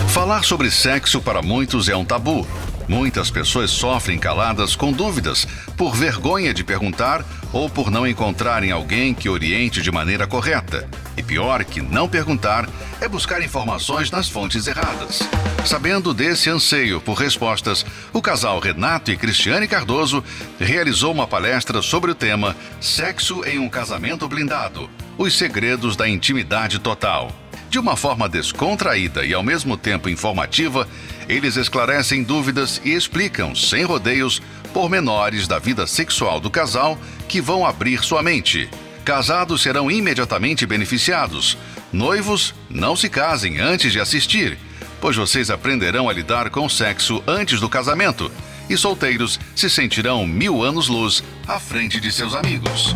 Falar 0.08 0.44
sobre 0.44 0.70
sexo 0.70 1.20
para 1.20 1.42
muitos 1.42 1.88
é 1.88 1.96
um 1.96 2.04
tabu. 2.04 2.46
Muitas 2.88 3.30
pessoas 3.30 3.70
sofrem 3.70 4.18
caladas 4.18 4.76
com 4.76 4.92
dúvidas, 4.92 5.46
por 5.76 5.94
vergonha 5.94 6.52
de 6.52 6.62
perguntar 6.62 7.24
ou 7.52 7.68
por 7.68 7.90
não 7.90 8.06
encontrarem 8.06 8.70
alguém 8.70 9.14
que 9.14 9.28
oriente 9.28 9.80
de 9.80 9.90
maneira 9.90 10.26
correta. 10.26 10.88
E 11.16 11.22
pior 11.22 11.64
que 11.64 11.80
não 11.80 12.08
perguntar 12.08 12.68
é 13.00 13.08
buscar 13.08 13.42
informações 13.42 14.10
nas 14.10 14.28
fontes 14.28 14.66
erradas. 14.66 15.20
Sabendo 15.64 16.12
desse 16.12 16.50
anseio 16.50 17.00
por 17.00 17.14
respostas, 17.14 17.84
o 18.12 18.20
casal 18.20 18.58
Renato 18.58 19.10
e 19.10 19.16
Cristiane 19.16 19.66
Cardoso 19.66 20.22
realizou 20.58 21.12
uma 21.12 21.26
palestra 21.26 21.80
sobre 21.82 22.10
o 22.10 22.14
tema 22.14 22.56
Sexo 22.80 23.44
em 23.44 23.58
um 23.58 23.68
Casamento 23.68 24.28
Blindado 24.28 24.90
Os 25.16 25.36
Segredos 25.36 25.96
da 25.96 26.08
Intimidade 26.08 26.78
Total. 26.78 27.41
De 27.72 27.78
uma 27.78 27.96
forma 27.96 28.28
descontraída 28.28 29.24
e 29.24 29.32
ao 29.32 29.42
mesmo 29.42 29.78
tempo 29.78 30.06
informativa, 30.10 30.86
eles 31.26 31.56
esclarecem 31.56 32.22
dúvidas 32.22 32.82
e 32.84 32.90
explicam, 32.90 33.54
sem 33.54 33.82
rodeios, 33.82 34.42
pormenores 34.74 35.48
da 35.48 35.58
vida 35.58 35.86
sexual 35.86 36.38
do 36.38 36.50
casal 36.50 36.98
que 37.26 37.40
vão 37.40 37.64
abrir 37.64 38.04
sua 38.04 38.22
mente. 38.22 38.68
Casados 39.06 39.62
serão 39.62 39.90
imediatamente 39.90 40.66
beneficiados. 40.66 41.56
Noivos, 41.90 42.54
não 42.68 42.94
se 42.94 43.08
casem 43.08 43.58
antes 43.58 43.90
de 43.90 44.00
assistir, 44.00 44.58
pois 45.00 45.16
vocês 45.16 45.48
aprenderão 45.48 46.10
a 46.10 46.12
lidar 46.12 46.50
com 46.50 46.66
o 46.66 46.70
sexo 46.70 47.24
antes 47.26 47.58
do 47.58 47.70
casamento. 47.70 48.30
E 48.68 48.76
solteiros 48.76 49.40
se 49.56 49.70
sentirão 49.70 50.26
mil 50.26 50.62
anos-luz 50.62 51.24
à 51.48 51.58
frente 51.58 51.98
de 51.98 52.12
seus 52.12 52.34
amigos. 52.34 52.94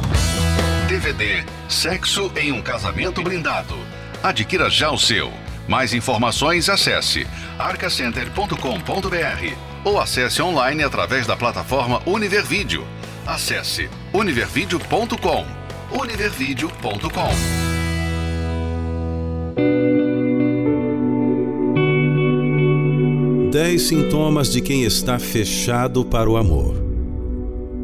DVD 0.86 1.42
Sexo 1.66 2.30
em 2.36 2.52
um 2.52 2.60
Casamento 2.60 3.22
Blindado 3.22 3.95
Adquira 4.22 4.68
já 4.70 4.90
o 4.90 4.98
seu. 4.98 5.32
Mais 5.68 5.92
informações 5.92 6.68
acesse 6.68 7.26
arcacenter.com.br 7.58 9.56
ou 9.84 10.00
acesse 10.00 10.40
online 10.42 10.82
através 10.82 11.26
da 11.26 11.36
plataforma 11.36 12.02
Univervídeo. 12.06 12.86
Acesse 13.26 13.88
univervideo.com. 14.12 15.46
univervideo.com. 15.90 17.66
Dez 23.50 23.82
sintomas 23.82 24.52
de 24.52 24.60
quem 24.60 24.82
está 24.82 25.18
fechado 25.18 26.04
para 26.04 26.28
o 26.28 26.36
amor. 26.36 26.74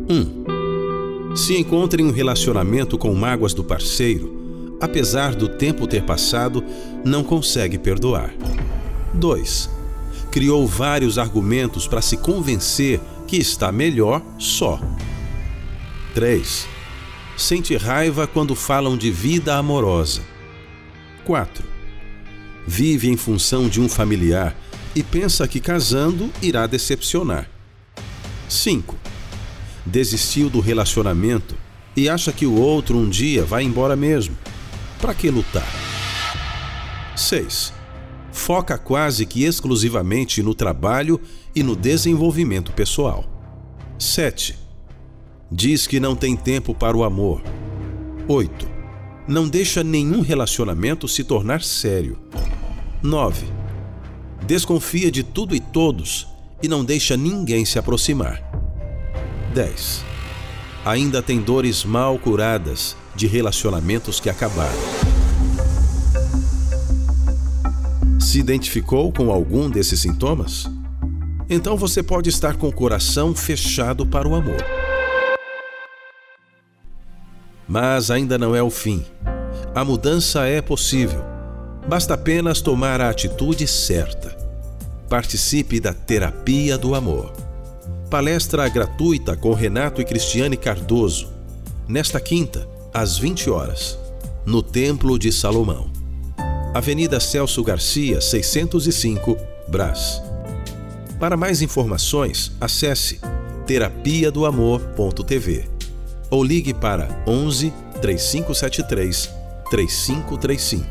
1. 0.09 0.13
Um, 0.13 1.37
se 1.37 1.57
encontra 1.57 2.03
em 2.03 2.05
um 2.05 2.13
relacionamento 2.13 2.99
com 2.99 3.15
mágoas 3.15 3.55
do 3.55 3.65
parceiro, 3.65 4.42
apesar 4.83 5.37
do 5.37 5.49
tempo 5.49 5.87
ter 5.87 6.03
passado, 6.03 6.63
não 7.05 7.23
consegue 7.23 7.79
perdoar. 7.79 8.35
2. 9.15 9.71
Criou 10.33 10.67
vários 10.67 11.19
argumentos 11.19 11.87
para 11.87 12.03
se 12.03 12.17
convencer 12.17 13.01
que 13.29 13.37
está 13.37 13.71
melhor 13.71 14.21
só. 14.39 14.81
3. 16.15 16.67
Sente 17.37 17.77
raiva 17.77 18.27
quando 18.27 18.57
falam 18.57 18.97
de 18.97 19.09
vida 19.11 19.57
amorosa. 19.57 20.21
4. 21.25 21.65
Vive 22.67 23.09
em 23.09 23.17
função 23.17 23.69
de 23.69 23.81
um 23.81 23.89
familiar 23.89 24.57
e 24.97 25.03
pensa 25.03 25.47
que 25.47 25.61
casando 25.61 26.29
irá 26.43 26.67
decepcionar. 26.67 27.49
5. 28.49 28.97
Desistiu 29.87 30.51
do 30.51 30.59
relacionamento 30.59 31.55
e 31.97 32.09
acha 32.09 32.33
que 32.33 32.47
o 32.47 32.55
outro 32.55 32.99
um 32.99 33.09
dia 33.09 33.45
vai 33.45 33.63
embora 33.63 33.95
mesmo. 33.95 34.37
Para 35.03 35.15
que 35.15 35.29
lutar? 35.29 35.67
6. 37.17 37.73
Foca 38.31 38.79
quase 38.79 39.27
que 39.27 39.43
exclusivamente 39.43 40.45
no 40.45 40.55
trabalho 40.55 41.21
e 41.57 41.61
no 41.61 41.75
desenvolvimento 41.75 42.71
pessoal. 42.71 43.25
7. 43.99 44.57
Diz 45.51 45.89
que 45.89 45.99
não 45.99 46.15
tem 46.15 46.37
tempo 46.37 46.73
para 46.73 46.97
o 46.97 47.03
amor. 47.03 47.43
8. 48.29 48.69
Não 49.27 49.49
deixa 49.49 49.83
nenhum 49.83 50.21
relacionamento 50.21 51.09
se 51.09 51.25
tornar 51.25 51.65
sério. 51.65 52.17
9. 53.03 53.45
Desconfia 54.47 55.11
de 55.11 55.25
tudo 55.25 55.53
e 55.53 55.59
todos 55.59 56.29
e 56.63 56.69
não 56.69 56.85
deixa 56.85 57.17
ninguém 57.17 57.65
se 57.65 57.77
aproximar. 57.77 58.41
10. 59.53 60.05
Ainda 60.85 61.21
tem 61.21 61.41
dores 61.41 61.85
mal 61.85 62.17
curadas 62.21 62.97
de 63.15 63.27
relacionamentos 63.27 64.21
que 64.21 64.31
acabaram. 64.31 64.79
Se 68.21 68.39
identificou 68.39 69.13
com 69.13 69.31
algum 69.31 69.69
desses 69.69 70.01
sintomas? 70.01 70.67
Então 71.51 71.77
você 71.77 72.03
pode 72.03 72.31
estar 72.31 72.57
com 72.57 72.69
o 72.69 72.73
coração 72.73 73.35
fechado 73.35 74.07
para 74.07 74.27
o 74.27 74.35
amor. 74.35 74.65
Mas 77.69 78.11
ainda 78.11 78.39
não 78.39 78.57
é 78.57 78.63
o 78.63 78.71
fim. 78.71 79.05
A 79.75 79.85
mudança 79.85 80.47
é 80.47 80.63
possível. 80.63 81.23
Basta 81.87 82.15
apenas 82.15 82.61
tomar 82.61 83.01
a 83.01 83.11
atitude 83.11 83.67
certa. 83.67 84.37
Participe 85.09 85.79
da 85.81 85.93
Terapia 85.93 86.79
do 86.79 86.95
Amor. 86.95 87.33
Palestra 88.11 88.69
gratuita 88.69 89.37
com 89.37 89.53
Renato 89.53 90.01
e 90.01 90.05
Cristiane 90.05 90.57
Cardoso. 90.57 91.31
Nesta 91.89 92.21
quinta, 92.21 92.69
às 92.93 93.17
20 93.19 93.49
horas, 93.51 93.99
no 94.45 94.63
Templo 94.63 95.19
de 95.19 95.33
Salomão. 95.33 95.91
Avenida 96.75 97.21
Celso 97.21 97.63
Garcia, 97.63 98.21
605, 98.21 99.37
Brás. 99.69 100.23
Para 101.19 101.37
mais 101.37 101.63
informações, 101.63 102.53
acesse 102.61 103.21
terapia 103.67 104.31
do 104.31 104.45
amor.tv 104.45 105.65
ou 106.31 106.43
ligue 106.43 106.75
para 106.75 107.23
11 107.27 107.73
3573 108.01 109.31
3535. 109.71 110.87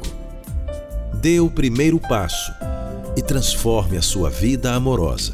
Dê 1.16 1.40
o 1.40 1.50
primeiro 1.50 2.00
passo 2.00 2.52
e 3.16 3.22
transforme 3.22 3.98
a 3.98 4.02
sua 4.02 4.30
vida 4.30 4.74
amorosa. 4.74 5.34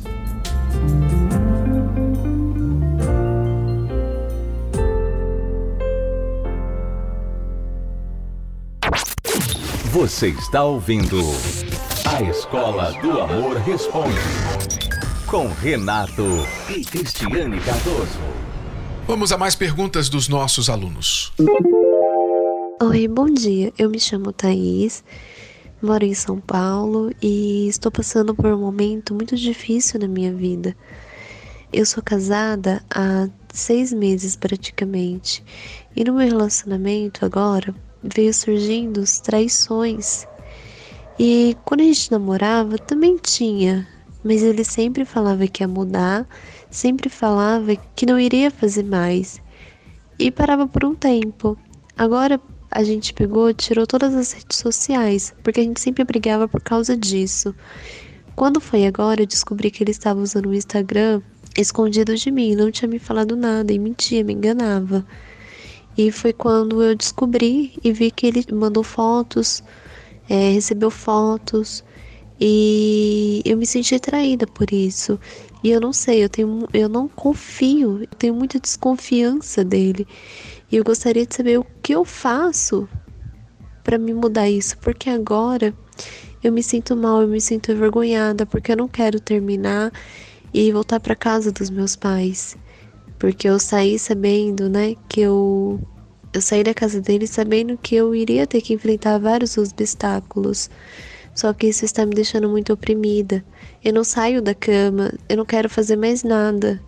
Você 9.97 10.27
está 10.27 10.63
ouvindo 10.63 11.17
A 12.05 12.21
Escola 12.21 12.91
do 13.01 13.19
Amor 13.19 13.57
Responde 13.57 14.13
com 15.25 15.47
Renato 15.47 16.23
e 16.69 16.85
Cristiane 16.85 17.59
Cardoso. 17.59 18.19
Vamos 19.07 19.31
a 19.31 19.39
mais 19.39 19.55
perguntas 19.55 20.07
dos 20.07 20.29
nossos 20.29 20.69
alunos. 20.69 21.33
Oi, 22.79 23.07
bom 23.07 23.25
dia. 23.25 23.73
Eu 23.75 23.89
me 23.89 23.99
chamo 23.99 24.31
Thaís, 24.31 25.03
moro 25.81 26.05
em 26.05 26.13
São 26.13 26.39
Paulo 26.39 27.11
e 27.19 27.67
estou 27.67 27.91
passando 27.91 28.35
por 28.35 28.53
um 28.53 28.59
momento 28.59 29.15
muito 29.15 29.35
difícil 29.35 29.99
na 29.99 30.07
minha 30.07 30.31
vida. 30.31 30.77
Eu 31.73 31.87
sou 31.87 32.03
casada 32.03 32.83
há 32.93 33.27
seis 33.51 33.91
meses 33.91 34.35
praticamente 34.35 35.43
e 35.95 36.03
no 36.03 36.13
meu 36.13 36.27
relacionamento 36.27 37.25
agora 37.25 37.73
veio 38.13 38.33
surgindo 38.33 39.01
as 39.01 39.19
traições. 39.19 40.25
E 41.19 41.55
quando 41.65 41.81
a 41.81 41.83
gente 41.85 42.11
namorava, 42.11 42.77
também 42.77 43.17
tinha, 43.17 43.87
mas 44.23 44.43
ele 44.43 44.63
sempre 44.63 45.05
falava 45.05 45.47
que 45.47 45.63
ia 45.63 45.67
mudar, 45.67 46.27
sempre 46.69 47.09
falava 47.09 47.75
que 47.95 48.05
não 48.05 48.19
iria 48.19 48.51
fazer 48.51 48.83
mais. 48.83 49.41
e 50.19 50.31
parava 50.31 50.67
por 50.67 50.83
um 50.85 50.95
tempo. 50.95 51.57
Agora 51.97 52.39
a 52.71 52.83
gente 52.83 53.13
pegou, 53.13 53.53
tirou 53.53 53.87
todas 53.87 54.13
as 54.15 54.31
redes 54.33 54.57
sociais, 54.57 55.33
porque 55.43 55.59
a 55.59 55.63
gente 55.63 55.79
sempre 55.79 56.03
brigava 56.03 56.47
por 56.47 56.61
causa 56.61 56.97
disso. 56.97 57.55
Quando 58.35 58.59
foi 58.61 58.85
agora, 58.85 59.21
eu 59.21 59.25
descobri 59.27 59.71
que 59.71 59.83
ele 59.83 59.91
estava 59.91 60.19
usando 60.19 60.47
o 60.47 60.53
Instagram 60.53 61.21
escondido 61.57 62.15
de 62.15 62.29
mim, 62.31 62.55
não 62.55 62.71
tinha 62.71 62.87
me 62.87 62.99
falado 62.99 63.35
nada 63.35 63.73
e 63.73 63.79
mentia, 63.79 64.23
me 64.23 64.33
enganava. 64.33 65.05
E 65.97 66.11
foi 66.11 66.31
quando 66.31 66.83
eu 66.83 66.95
descobri 66.95 67.73
e 67.83 67.91
vi 67.91 68.11
que 68.11 68.27
ele 68.27 68.45
mandou 68.53 68.83
fotos, 68.83 69.63
é, 70.29 70.51
recebeu 70.51 70.91
fotos 70.91 71.83
e 72.39 73.41
eu 73.43 73.57
me 73.57 73.65
senti 73.65 73.99
traída 73.99 74.45
por 74.45 74.71
isso. 74.71 75.19
E 75.63 75.71
eu 75.71 75.81
não 75.81 75.91
sei, 75.91 76.23
eu 76.23 76.29
tenho, 76.29 76.67
eu 76.71 76.87
não 76.87 77.07
confio, 77.07 78.01
eu 78.01 78.17
tenho 78.17 78.35
muita 78.35 78.59
desconfiança 78.59 79.63
dele. 79.63 80.07
E 80.71 80.75
eu 80.75 80.83
gostaria 80.83 81.25
de 81.25 81.33
saber 81.33 81.57
o 81.57 81.65
que 81.81 81.95
eu 81.95 82.05
faço 82.05 82.87
para 83.83 83.97
me 83.97 84.13
mudar 84.13 84.49
isso, 84.49 84.77
porque 84.77 85.09
agora 85.09 85.73
eu 86.43 86.51
me 86.51 86.61
sinto 86.61 86.95
mal, 86.95 87.21
eu 87.23 87.27
me 87.27 87.41
sinto 87.41 87.71
envergonhada, 87.71 88.45
porque 88.45 88.71
eu 88.71 88.77
não 88.77 88.87
quero 88.87 89.19
terminar 89.19 89.91
e 90.53 90.71
voltar 90.71 90.99
para 90.99 91.15
casa 91.15 91.51
dos 91.51 91.69
meus 91.69 91.95
pais. 91.95 92.55
Porque 93.17 93.47
eu 93.47 93.59
saí 93.59 93.97
sabendo, 93.97 94.69
né, 94.69 94.95
que 95.09 95.21
eu 95.21 95.81
eu 96.33 96.41
saí 96.41 96.63
da 96.63 96.73
casa 96.73 97.01
dele 97.01 97.25
sabendo 97.25 97.77
que 97.77 97.95
eu 97.95 98.13
iria 98.13 98.45
ter 98.45 98.61
que 98.61 98.73
enfrentar 98.73 99.17
vários 99.17 99.57
obstáculos. 99.57 100.69
Só 101.33 101.53
que 101.53 101.67
isso 101.67 101.85
está 101.85 102.05
me 102.05 102.13
deixando 102.13 102.49
muito 102.49 102.73
oprimida. 102.73 103.43
Eu 103.83 103.93
não 103.93 104.03
saio 104.03 104.41
da 104.41 104.53
cama, 104.53 105.13
eu 105.29 105.37
não 105.37 105.45
quero 105.45 105.69
fazer 105.69 105.95
mais 105.95 106.23
nada. 106.23 106.81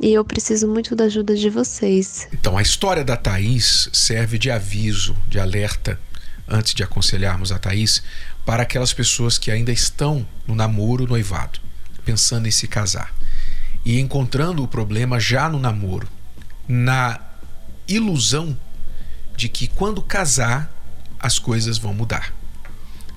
E 0.00 0.12
eu 0.12 0.24
preciso 0.24 0.68
muito 0.68 0.94
da 0.94 1.04
ajuda 1.04 1.34
de 1.34 1.48
vocês. 1.48 2.28
Então, 2.32 2.58
a 2.58 2.62
história 2.62 3.04
da 3.04 3.16
Thaís 3.16 3.88
serve 3.92 4.38
de 4.38 4.50
aviso, 4.50 5.16
de 5.28 5.38
alerta, 5.38 5.98
antes 6.48 6.74
de 6.74 6.82
aconselharmos 6.82 7.52
a 7.52 7.58
Thaís, 7.58 8.02
para 8.44 8.64
aquelas 8.64 8.92
pessoas 8.92 9.38
que 9.38 9.50
ainda 9.50 9.70
estão 9.70 10.26
no 10.46 10.54
namoro, 10.54 11.06
noivado, 11.06 11.60
pensando 12.04 12.48
em 12.48 12.50
se 12.50 12.66
casar 12.66 13.14
e 13.84 14.00
encontrando 14.00 14.62
o 14.62 14.68
problema 14.68 15.18
já 15.18 15.48
no 15.48 15.58
namoro, 15.58 16.08
na 16.68 17.20
ilusão 17.86 18.56
de 19.36 19.48
que 19.48 19.66
quando 19.66 20.02
casar 20.02 20.72
as 21.18 21.38
coisas 21.38 21.78
vão 21.78 21.94
mudar. 21.94 22.32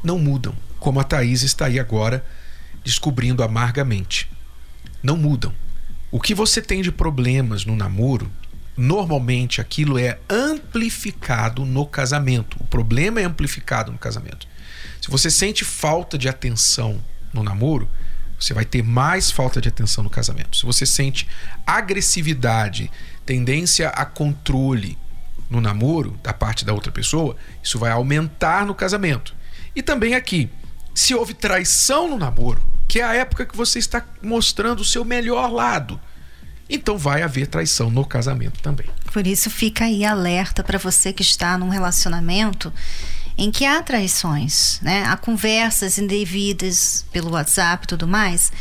Não 0.04 0.20
mudam, 0.20 0.56
como 0.80 1.00
a 1.00 1.04
Thaís 1.04 1.42
está 1.42 1.66
aí 1.66 1.80
agora 1.80 2.26
descobrindo 2.84 3.44
amargamente. 3.44 4.30
Não 5.02 5.18
mudam. 5.18 5.54
O 6.12 6.20
que 6.20 6.36
você 6.36 6.62
tem 6.62 6.82
de 6.82 6.92
problemas 6.92 7.66
no 7.66 7.76
namoro, 7.76 8.32
normalmente 8.78 9.60
aquilo 9.60 9.98
é 9.98 10.20
amplificado 10.30 11.66
no 11.66 11.86
casamento. 11.86 12.58
O 12.60 12.68
problema 12.68 13.20
é 13.20 13.24
amplificado 13.24 13.92
no 13.92 13.98
casamento. 13.98 14.48
Se 15.02 15.10
você 15.10 15.30
sente 15.30 15.66
falta 15.66 16.18
de 16.18 16.30
atenção 16.30 17.00
no 17.34 17.44
namoro, 17.44 17.90
você 18.46 18.54
vai 18.54 18.66
ter 18.66 18.84
mais 18.84 19.32
falta 19.32 19.60
de 19.60 19.70
atenção 19.70 20.04
no 20.04 20.10
casamento. 20.10 20.56
Se 20.56 20.66
você 20.66 20.86
sente 20.86 21.28
agressividade, 21.66 22.92
tendência 23.26 23.90
a 23.90 24.06
controle 24.06 24.98
no 25.50 25.60
namoro 25.60 26.18
da 26.22 26.32
parte 26.32 26.64
da 26.64 26.74
outra 26.74 26.92
pessoa, 26.92 27.36
isso 27.64 27.80
vai 27.80 27.92
aumentar 27.92 28.66
no 28.66 28.76
casamento. 28.76 29.36
E 29.76 29.82
também 29.82 30.14
aqui, 30.14 30.50
se 30.94 31.16
houve 31.16 31.34
traição 31.34 32.08
no 32.08 32.18
namoro, 32.18 32.62
que 32.88 33.00
é 33.00 33.04
a 33.04 33.16
época 33.16 33.46
que 33.46 33.58
você 33.58 33.80
está 33.80 34.06
mostrando 34.22 34.82
o 34.82 34.86
seu 34.86 35.04
melhor 35.04 35.52
lado. 35.52 36.00
Então 36.70 36.98
vai 36.98 37.24
haver 37.24 37.48
traição 37.48 37.90
no 37.90 38.06
casamento 38.06 38.62
também. 38.62 38.88
Por 39.12 39.26
isso 39.26 39.50
fica 39.50 39.86
aí 39.86 40.06
alerta 40.06 40.64
para 40.64 40.78
você 40.78 41.12
que 41.12 41.22
está 41.22 41.58
num 41.58 41.70
relacionamento 41.70 42.72
em 43.38 43.52
que 43.52 43.66
há 43.66 43.82
traições, 43.82 44.80
né? 44.82 45.04
Há 45.06 45.18
conversas 45.18 45.98
indevidas 45.98 47.06
pelo 47.12 47.32
WhatsApp 47.32 47.84
e 47.84 47.88
tudo 47.88 48.08
mais. 48.08 48.52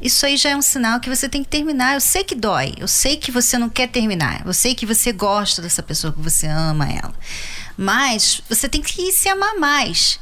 Isso 0.00 0.26
aí 0.26 0.36
já 0.36 0.50
é 0.50 0.56
um 0.56 0.62
sinal 0.62 1.00
que 1.00 1.08
você 1.08 1.28
tem 1.28 1.42
que 1.42 1.48
terminar. 1.48 1.94
Eu 1.94 2.00
sei 2.00 2.24
que 2.24 2.34
dói, 2.34 2.74
eu 2.78 2.88
sei 2.88 3.16
que 3.16 3.30
você 3.30 3.58
não 3.58 3.68
quer 3.68 3.88
terminar, 3.88 4.42
eu 4.44 4.52
sei 4.52 4.74
que 4.74 4.86
você 4.86 5.12
gosta 5.12 5.62
dessa 5.62 5.82
pessoa, 5.82 6.12
que 6.12 6.20
você 6.20 6.46
ama 6.46 6.90
ela. 6.90 7.14
Mas 7.76 8.42
você 8.48 8.68
tem 8.68 8.82
que 8.82 9.12
se 9.12 9.28
amar 9.28 9.56
mais. 9.58 10.18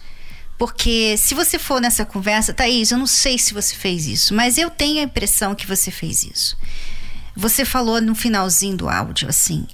Porque 0.59 1.17
se 1.17 1.35
você 1.35 1.59
for 1.59 1.81
nessa 1.81 2.05
conversa, 2.05 2.53
Thaís, 2.53 2.91
eu 2.91 2.99
não 2.99 3.07
sei 3.07 3.39
se 3.39 3.53
você 3.53 3.75
fez 3.75 4.07
isso, 4.07 4.35
mas 4.35 4.59
eu 4.59 4.71
tenho 4.71 5.01
a 5.01 5.05
impressão 5.05 5.55
que 5.55 5.67
você 5.67 5.91
fez 5.91 6.23
isso. 6.23 6.57
Você 7.35 7.65
falou 7.65 8.01
no 8.01 8.15
finalzinho 8.15 8.77
do 8.77 8.89
áudio 8.89 9.29
assim: 9.29 9.67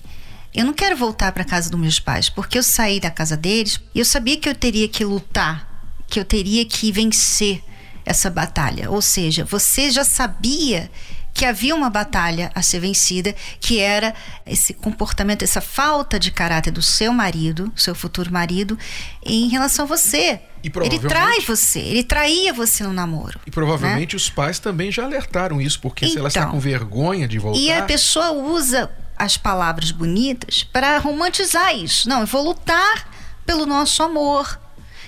eu 0.59 0.64
não 0.64 0.73
quero 0.73 0.97
voltar 0.97 1.31
para 1.31 1.44
casa 1.44 1.71
dos 1.71 1.79
meus 1.79 2.01
pais, 2.01 2.29
porque 2.29 2.59
eu 2.59 2.64
saí 2.64 2.99
da 2.99 3.12
casa 3.12 3.37
deles 3.37 3.81
e 3.94 4.01
eu 4.01 4.05
sabia 4.05 4.37
que 4.37 4.49
eu 4.49 4.55
teria 4.57 4.88
que 4.88 5.05
lutar, 5.05 5.87
que 6.09 6.18
eu 6.18 6.25
teria 6.25 6.64
que 6.64 6.90
vencer 6.90 7.62
essa 8.05 8.29
batalha. 8.29 8.90
Ou 8.90 9.01
seja, 9.01 9.44
você 9.44 9.88
já 9.88 10.03
sabia 10.03 10.90
que 11.33 11.44
havia 11.44 11.77
uma 11.77 11.88
batalha 11.88 12.51
a 12.57 12.61
ser 12.61 12.81
vencida, 12.81 13.33
que 13.61 13.79
era 13.79 14.12
esse 14.44 14.75
comportamento, 14.75 15.44
essa 15.44 15.61
falta 15.61 16.18
de 16.18 16.33
caráter 16.33 16.73
do 16.73 16.83
seu 16.83 17.12
marido, 17.12 17.73
seu 17.77 17.94
futuro 17.94 18.33
marido, 18.33 18.77
em 19.25 19.47
relação 19.47 19.85
a 19.85 19.88
você. 19.88 20.40
Ele 20.64 20.99
trai 20.99 21.38
você, 21.42 21.79
ele 21.79 22.03
traía 22.03 22.53
você 22.53 22.83
no 22.83 22.92
namoro. 22.92 23.38
E 23.47 23.51
provavelmente 23.53 24.14
né? 24.14 24.16
os 24.16 24.29
pais 24.29 24.59
também 24.59 24.90
já 24.90 25.05
alertaram 25.05 25.61
isso, 25.61 25.79
porque 25.81 26.05
então, 26.05 26.12
se 26.14 26.18
ela 26.18 26.27
está 26.27 26.40
então, 26.40 26.51
com 26.51 26.59
vergonha 26.59 27.29
de 27.29 27.38
voltar. 27.38 27.61
E 27.61 27.71
a 27.71 27.85
pessoa 27.85 28.33
usa 28.33 28.90
as 29.18 29.37
palavras 29.37 29.90
bonitas 29.90 30.62
para 30.62 30.98
romantizar 30.98 31.74
isso. 31.76 32.09
Não, 32.09 32.20
eu 32.20 32.26
vou 32.26 32.42
lutar 32.42 33.09
pelo 33.44 33.66
nosso 33.66 34.02
amor. 34.02 34.61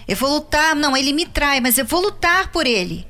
Eu 0.08 0.16
vou 0.16 0.30
lutar, 0.30 0.74
não, 0.74 0.96
ele 0.96 1.12
me 1.12 1.26
trai, 1.26 1.60
mas 1.60 1.78
eu 1.78 1.84
vou 1.84 2.00
lutar 2.00 2.48
por 2.48 2.66
ele 2.66 3.08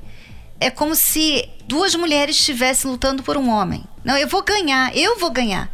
é 0.61 0.69
como 0.69 0.93
se 0.93 1.49
duas 1.65 1.95
mulheres 1.95 2.35
estivessem 2.35 2.89
lutando 2.89 3.23
por 3.23 3.35
um 3.35 3.49
homem. 3.49 3.83
Não, 4.05 4.15
eu 4.15 4.27
vou 4.27 4.43
ganhar, 4.43 4.95
eu 4.95 5.17
vou 5.17 5.31
ganhar. 5.31 5.69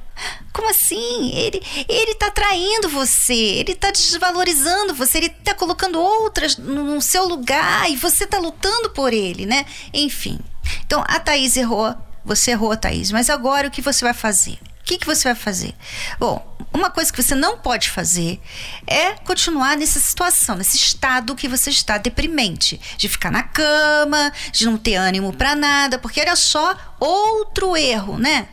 Como 0.54 0.70
assim? 0.70 1.30
Ele 1.36 1.62
ele 1.90 2.16
tá 2.16 2.32
traindo 2.32 2.88
você, 2.90 3.34
ele 3.34 3.76
tá 3.76 3.92
desvalorizando 3.92 4.96
você, 4.96 5.18
ele 5.18 5.30
tá 5.30 5.54
colocando 5.54 6.00
outras 6.00 6.58
no, 6.58 7.00
seu 7.02 7.28
lugar 7.28 7.92
e 7.92 7.98
você 7.98 8.26
tá 8.26 8.40
lutando 8.40 8.90
por 8.92 9.12
ele, 9.12 9.46
né? 9.46 9.66
Enfim. 9.94 10.40
Então 10.86 11.04
a 11.06 11.20
Thaís 11.20 11.58
errou, 11.58 11.94
você 12.24 12.52
errou, 12.52 12.76
Thaís, 12.76 13.12
mas 13.12 13.30
agora 13.30 13.68
o 13.68 13.72
que 13.72 13.82
você 13.82 14.06
vai 14.06 14.14
fazer? 14.14 14.58
Que, 14.88 14.98
que 14.98 15.06
você 15.06 15.26
vai 15.26 15.36
fazer? 15.36 15.76
Bom, 16.18 16.58
uma 16.74 16.90
coisa 16.90 17.12
que 17.12 17.22
você 17.22 17.36
não 17.36 17.58
pode 17.58 17.90
fazer 17.90 18.40
é 18.88 19.12
continuar 19.16 19.76
nessa 19.76 20.00
situação, 20.00 20.56
nesse 20.56 20.78
estado 20.78 21.36
que 21.36 21.48
você 21.48 21.70
está 21.70 21.98
deprimente, 21.98 22.80
de 22.98 23.10
ficar 23.10 23.30
na 23.30 23.44
cama, 23.44 24.32
de 24.52 24.66
não 24.66 24.78
ter 24.78 24.96
ânimo 24.96 25.34
para 25.34 25.56
nada, 25.56 26.00
porque 26.00 26.22
era 26.22 26.36
só 26.36 26.76
outro 27.00 27.76
erro, 27.76 28.18
né? 28.18 28.48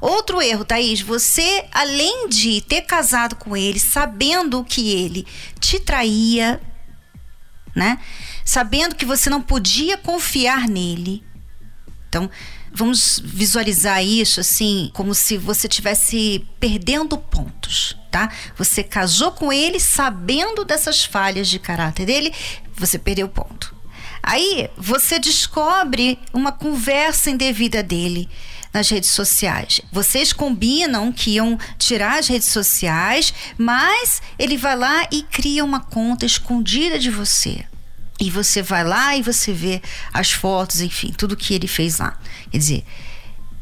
Outro 0.00 0.40
erro, 0.40 0.64
Thaís, 0.64 1.00
você, 1.00 1.66
além 1.72 2.28
de 2.28 2.60
ter 2.60 2.82
casado 2.82 3.34
com 3.34 3.56
ele, 3.56 3.80
sabendo 3.80 4.64
que 4.64 4.92
ele 4.92 5.26
te 5.58 5.80
traía, 5.80 6.60
né? 7.74 7.98
Sabendo 8.44 8.94
que 8.94 9.04
você 9.04 9.28
não 9.28 9.42
podia 9.42 9.98
confiar 9.98 10.68
nele. 10.68 11.24
Então, 12.08 12.30
Vamos 12.74 13.20
visualizar 13.22 14.02
isso 14.02 14.40
assim, 14.40 14.90
como 14.94 15.14
se 15.14 15.36
você 15.36 15.68
tivesse 15.68 16.46
perdendo 16.58 17.18
pontos, 17.18 17.96
tá? 18.10 18.30
Você 18.56 18.82
casou 18.82 19.32
com 19.32 19.52
ele 19.52 19.78
sabendo 19.78 20.64
dessas 20.64 21.04
falhas 21.04 21.48
de 21.48 21.58
caráter 21.58 22.06
dele, 22.06 22.32
você 22.74 22.98
perdeu 22.98 23.28
ponto. 23.28 23.74
Aí 24.22 24.70
você 24.76 25.18
descobre 25.18 26.18
uma 26.32 26.52
conversa 26.52 27.28
indevida 27.28 27.82
dele 27.82 28.28
nas 28.72 28.88
redes 28.88 29.10
sociais. 29.10 29.80
Vocês 29.90 30.32
combinam 30.32 31.12
que 31.12 31.32
iam 31.32 31.58
tirar 31.76 32.18
as 32.18 32.28
redes 32.28 32.48
sociais, 32.48 33.34
mas 33.58 34.22
ele 34.38 34.56
vai 34.56 34.76
lá 34.76 35.06
e 35.10 35.22
cria 35.24 35.64
uma 35.64 35.80
conta 35.80 36.24
escondida 36.24 36.98
de 36.98 37.10
você. 37.10 37.64
E 38.20 38.30
você 38.30 38.62
vai 38.62 38.84
lá 38.84 39.16
e 39.16 39.22
você 39.22 39.52
vê 39.52 39.82
as 40.12 40.30
fotos, 40.30 40.80
enfim, 40.80 41.12
tudo 41.12 41.36
que 41.36 41.54
ele 41.54 41.66
fez 41.66 41.98
lá. 41.98 42.18
Quer 42.50 42.58
dizer, 42.58 42.84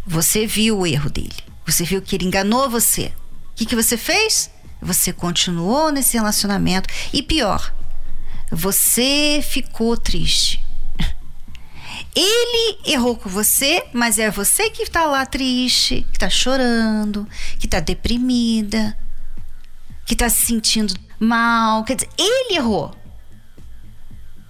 você 0.07 0.47
viu 0.47 0.79
o 0.79 0.87
erro 0.87 1.09
dele. 1.09 1.37
Você 1.67 1.85
viu 1.85 2.03
que 2.03 2.17
ele 2.17 2.27
enganou 2.27 2.69
você. 2.69 3.13
O 3.53 3.55
que, 3.55 3.67
que 3.67 3.77
você 3.77 3.97
fez? 3.97 4.51
Você 4.83 5.13
continuou 5.13 5.93
nesse 5.93 6.17
relacionamento. 6.17 6.89
E 7.13 7.23
pior, 7.23 7.73
você 8.51 9.41
ficou 9.43 9.97
triste. 9.97 10.63
Ele 12.17 12.79
errou 12.85 13.17
com 13.17 13.29
você, 13.29 13.85
mas 13.93 14.19
é 14.19 14.31
você 14.31 14.71
que 14.71 14.83
está 14.83 15.05
lá 15.05 15.25
triste, 15.25 16.03
que 16.11 16.17
está 16.17 16.29
chorando, 16.29 17.29
que 17.59 17.67
está 17.67 17.79
deprimida, 17.79 18.97
que 20.05 20.15
está 20.15 20.29
se 20.29 20.47
sentindo 20.47 20.95
mal. 21.21 21.85
Quer 21.85 21.97
dizer, 21.97 22.11
ele 22.19 22.57
errou. 22.57 23.00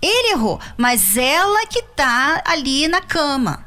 Ele 0.03 0.33
errou, 0.33 0.61
mas 0.77 1.17
ela 1.17 1.67
que 1.67 1.83
tá 1.83 2.43
ali 2.47 2.89
na 2.89 3.01
cama. 3.01 3.67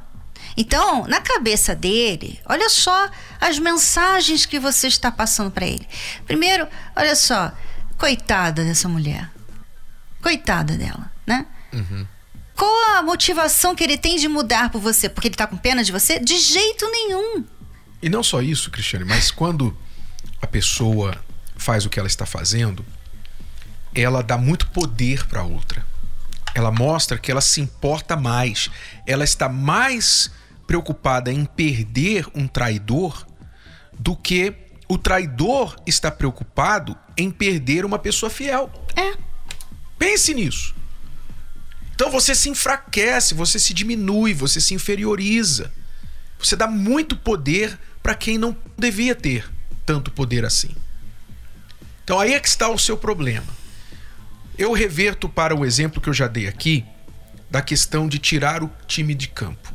Então, 0.56 1.06
na 1.08 1.20
cabeça 1.20 1.76
dele, 1.76 2.40
olha 2.46 2.70
só 2.70 3.10
as 3.42 3.58
mensagens 3.58 4.46
que 4.46 4.60
você 4.60 4.88
está 4.88 5.12
passando 5.12 5.52
para 5.52 5.66
ele. 5.66 5.88
Primeiro, 6.26 6.68
olha 6.96 7.16
só, 7.16 7.52
coitada 7.98 8.64
dessa 8.64 8.88
mulher. 8.88 9.32
Coitada 10.22 10.78
dela, 10.78 11.12
né? 11.26 11.46
Uhum. 11.74 12.08
Qual 12.56 12.98
a 12.98 13.02
motivação 13.02 13.76
que 13.76 13.84
ele 13.84 13.98
tem 13.98 14.18
de 14.18 14.28
mudar 14.28 14.70
por 14.70 14.80
você? 14.80 15.10
Porque 15.10 15.28
ele 15.28 15.36
tá 15.36 15.48
com 15.48 15.58
pena 15.58 15.84
de 15.84 15.92
você? 15.92 16.20
De 16.20 16.38
jeito 16.38 16.90
nenhum. 16.90 17.44
E 18.02 18.10
não 18.10 18.22
só 18.22 18.42
isso, 18.42 18.70
Cristiane, 18.70 19.06
mas 19.06 19.32
quando 19.32 19.76
a 20.42 20.46
pessoa 20.46 21.18
faz 21.56 21.86
o 21.86 21.90
que 21.90 21.98
ela 21.98 22.08
está 22.08 22.26
fazendo, 22.26 22.86
ela 23.96 24.22
dá 24.22 24.38
muito 24.38 24.68
poder 24.70 25.26
para 25.28 25.44
outra. 25.44 25.86
Ela 26.56 26.72
mostra 26.72 27.18
que 27.18 27.32
ela 27.32 27.42
se 27.42 27.62
importa 27.62 28.16
mais. 28.16 28.70
Ela 29.06 29.24
está 29.24 29.50
mais 29.50 30.32
preocupada 30.68 31.32
em 31.32 31.46
perder 31.46 32.28
um 32.36 32.48
traidor 32.48 33.26
do 33.98 34.16
que 34.16 34.54
o 34.88 34.98
traidor 34.98 35.76
está 35.86 36.12
preocupado 36.12 36.98
em 37.18 37.32
perder 37.32 37.86
uma 37.86 37.98
pessoa 37.98 38.30
fiel. 38.30 38.72
É. 38.96 39.18
Pense 39.98 40.34
nisso. 40.34 40.76
Então 41.96 42.12
você 42.12 42.36
se 42.36 42.50
enfraquece, 42.50 43.34
você 43.34 43.60
se 43.60 43.74
diminui, 43.74 44.34
você 44.34 44.60
se 44.60 44.74
inferioriza. 44.74 45.72
Você 46.40 46.56
dá 46.56 46.68
muito 46.68 47.16
poder 47.16 47.80
para 48.02 48.16
quem 48.16 48.38
não 48.38 48.56
devia 48.78 49.16
ter 49.16 49.50
tanto 49.86 50.12
poder 50.12 50.46
assim. 50.46 50.72
Então 52.04 52.20
aí 52.20 52.34
é 52.34 52.40
que 52.40 52.48
está 52.48 52.70
o 52.70 52.78
seu 52.78 52.98
problema. 52.98 53.63
Eu 54.58 54.72
reverto 54.72 55.28
para 55.28 55.56
o 55.56 55.66
exemplo 55.66 56.02
que 56.02 56.10
eu 56.10 56.14
já 56.14 56.28
dei 56.28 56.48
aqui 56.48 56.86
da 57.50 57.62
questão 57.62 58.08
de 58.08 58.20
tirar 58.20 58.64
o 58.64 58.72
time 58.88 59.16
de 59.16 59.28
campo. 59.28 59.74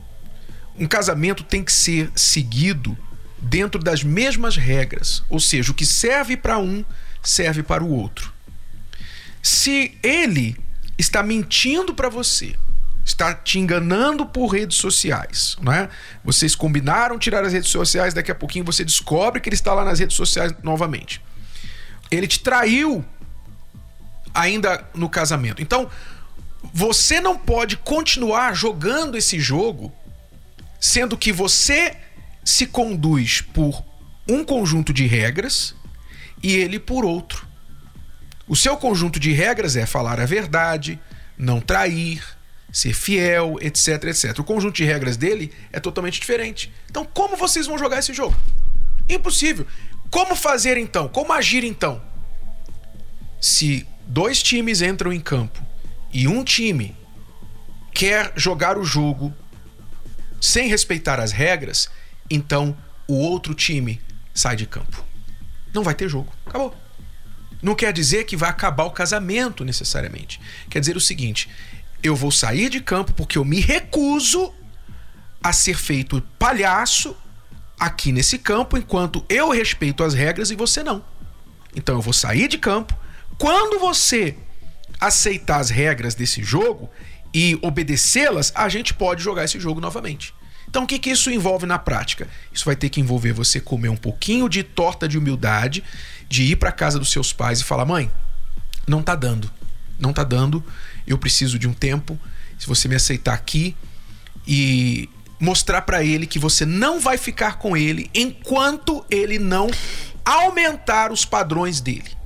Um 0.79 0.87
casamento 0.87 1.43
tem 1.43 1.65
que 1.65 1.73
ser 1.73 2.11
seguido 2.15 2.97
dentro 3.39 3.81
das 3.83 4.03
mesmas 4.03 4.57
regras, 4.57 5.23
ou 5.29 5.41
seja, 5.41 5.73
o 5.73 5.75
que 5.75 5.87
serve 5.87 6.37
para 6.37 6.59
um 6.59 6.85
serve 7.23 7.63
para 7.63 7.83
o 7.83 7.91
outro. 7.91 8.33
Se 9.43 9.97
ele 10.03 10.57
está 10.97 11.23
mentindo 11.23 11.95
para 11.95 12.09
você, 12.09 12.55
está 13.05 13.33
te 13.33 13.59
enganando 13.59 14.27
por 14.27 14.49
redes 14.49 14.77
sociais, 14.77 15.57
não 15.61 15.73
é? 15.73 15.89
Vocês 16.25 16.55
combinaram 16.55 17.19
tirar 17.19 17.45
as 17.45 17.53
redes 17.53 17.71
sociais, 17.71 18.13
daqui 18.13 18.31
a 18.31 18.35
pouquinho 18.35 18.65
você 18.65 18.85
descobre 18.85 19.41
que 19.41 19.49
ele 19.49 19.55
está 19.57 19.73
lá 19.73 19.85
nas 19.85 19.99
redes 19.99 20.17
sociais 20.17 20.53
novamente. 20.63 21.21
Ele 22.11 22.27
te 22.27 22.41
traiu 22.41 23.05
ainda 24.35 24.89
no 24.95 25.09
casamento. 25.09 25.63
Então, 25.63 25.91
você 26.73 27.21
não 27.21 27.37
pode 27.39 27.77
continuar 27.77 28.55
jogando 28.55 29.17
esse 29.17 29.39
jogo 29.39 29.93
sendo 30.81 31.17
que 31.17 31.33
você 31.33 31.97
se 32.45 32.67
conduz 32.67 33.41
por 33.41 33.85
um 34.29 34.45
conjunto 34.45 34.93
de 34.93 35.07
regras 35.07 35.75
e 36.43 36.55
ele 36.55 36.79
por 36.79 37.05
outro. 37.05 37.47
O 38.47 38.57
seu 38.57 38.77
conjunto 38.77 39.19
de 39.21 39.33
regras 39.33 39.77
é 39.77 39.85
falar 39.85 40.21
a 40.21 40.27
verdade, 40.27 40.99
não 41.37 41.61
trair, 41.61 42.23
ser 42.73 42.95
fiel, 42.95 43.57
etc, 43.61 44.05
etc. 44.05 44.39
O 44.39 44.45
conjunto 44.45 44.77
de 44.77 44.85
regras 44.85 45.17
dele 45.17 45.53
é 45.73 45.81
totalmente 45.81 46.21
diferente. 46.21 46.73
Então, 46.91 47.05
como 47.05 47.37
vocês 47.37 47.67
vão 47.67 47.79
jogar 47.79 47.99
esse 47.99 48.15
jogo? 48.15 48.37
Impossível. 49.09 49.67
Como 50.11 50.35
fazer 50.35 50.77
então? 50.77 51.09
Como 51.09 51.33
agir 51.33 51.65
então? 51.65 52.03
Se 53.41 53.87
dois 54.09 54.43
times 54.43 54.83
entram 54.83 55.13
em 55.13 55.21
campo 55.21 55.63
e 56.13 56.27
um 56.27 56.43
time 56.43 56.97
quer 57.93 58.33
jogar 58.35 58.79
o 58.79 58.85
jogo 58.85 59.33
sem 60.41 60.69
respeitar 60.69 61.21
as 61.21 61.31
regras, 61.31 61.89
então 62.31 62.77
o 63.07 63.15
outro 63.15 63.55
time 63.55 64.01
sai 64.35 64.57
de 64.57 64.67
campo. 64.67 65.05
Não 65.75 65.83
vai 65.83 65.95
ter 65.95 66.09
jogo. 66.09 66.33
Acabou. 66.47 66.75
Não 67.63 67.75
quer 67.75 67.93
dizer 67.93 68.25
que 68.25 68.37
vai 68.37 68.49
acabar 68.49 68.85
o 68.85 68.91
casamento 68.91 69.65
necessariamente. 69.65 70.41
Quer 70.71 70.81
dizer 70.81 70.97
o 70.97 71.01
seguinte: 71.01 71.49
eu 72.03 72.15
vou 72.15 72.31
sair 72.31 72.69
de 72.69 72.81
campo 72.81 73.13
porque 73.13 73.37
eu 73.37 73.45
me 73.45 73.61
recuso 73.61 74.53
a 75.43 75.53
ser 75.53 75.77
feito 75.77 76.23
palhaço 76.39 77.17
aqui 77.79 78.13
nesse 78.13 78.39
campo 78.39 78.77
enquanto 78.77 79.25
eu 79.29 79.51
respeito 79.51 80.03
as 80.03 80.15
regras 80.15 80.51
e 80.51 80.57
você 80.57 80.83
não. 80.83 81.05
Então 81.75 81.97
eu 81.97 82.01
vou 82.01 82.13
sair 82.13 82.49
de 82.49 82.59
campo. 82.59 82.97
Quando 83.39 83.79
você 83.79 84.37
aceitar 85.01 85.61
as 85.61 85.71
regras 85.71 86.15
desse 86.15 86.43
jogo 86.43 86.91
e 87.33 87.57
obedecê-las, 87.63 88.53
a 88.55 88.69
gente 88.69 88.93
pode 88.93 89.23
jogar 89.23 89.45
esse 89.45 89.61
jogo 89.61 89.81
novamente. 89.81 90.35
Então, 90.69 90.83
o 90.83 90.87
que, 90.87 90.99
que 90.99 91.11
isso 91.11 91.31
envolve 91.31 91.65
na 91.65 91.79
prática? 91.79 92.29
Isso 92.53 92.65
vai 92.65 92.77
ter 92.77 92.91
que 92.91 93.01
envolver 93.01 93.33
você 93.33 93.61
comer 93.61 93.89
um 93.89 93.97
pouquinho 93.97 94.49
de 94.49 94.63
torta 94.63 95.09
de 95.09 95.17
humildade, 95.17 95.83
de 96.29 96.43
ir 96.43 96.57
para 96.57 96.73
casa 96.73 96.99
dos 96.99 97.11
seus 97.11 97.33
pais 97.33 97.61
e 97.61 97.65
falar: 97.65 97.87
mãe, 97.87 98.11
não 98.87 99.03
tá 99.03 99.15
dando, 99.15 99.51
não 99.99 100.13
tá 100.13 100.25
dando, 100.25 100.63
eu 101.07 101.17
preciso 101.17 101.59
de 101.59 101.67
um 101.67 101.73
tempo. 101.73 102.19
Se 102.59 102.67
você 102.67 102.89
me 102.89 102.97
aceitar 102.97 103.35
aqui 103.35 103.75
e 104.47 105.09
mostrar 105.41 105.83
para 105.83 106.03
ele 106.05 106.27
que 106.27 106.39
você 106.39 106.67
não 106.67 106.99
vai 106.99 107.17
ficar 107.17 107.59
com 107.59 107.77
ele 107.77 108.11
enquanto 108.13 109.05
ele 109.09 109.39
não 109.39 109.71
aumentar 110.25 111.13
os 111.13 111.25
padrões 111.25 111.81
dele. 111.81 112.18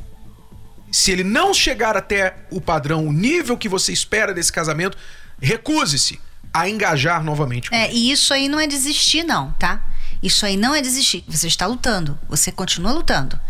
Se 0.93 1.11
ele 1.11 1.25
não 1.25 1.55
chegar 1.55 1.97
até 1.97 2.37
o 2.51 2.61
padrão, 2.61 3.07
o 3.09 3.13
nível 3.13 3.57
que 3.57 3.69
você 3.69 3.93
espera 3.93 4.35
desse 4.35 4.53
casamento, 4.53 4.97
recuse-se 5.41 6.21
a 6.53 6.69
engajar 6.69 7.25
novamente. 7.25 7.71
Com 7.71 7.75
é, 7.75 7.89
ele. 7.89 7.97
e 7.97 8.13
isso 8.13 8.35
aí 8.35 8.47
não 8.47 8.61
é 8.61 8.67
desistir, 8.67 9.25
não, 9.25 9.53
tá? 9.53 9.83
Isso 10.23 10.45
aí 10.45 10.57
não 10.57 10.75
é 10.75 10.83
desistir. 10.83 11.25
Você 11.27 11.49
está 11.49 11.67
lutando. 11.67 12.19
Você 12.29 12.53
continua 12.53 12.93
lutando. 12.93 13.41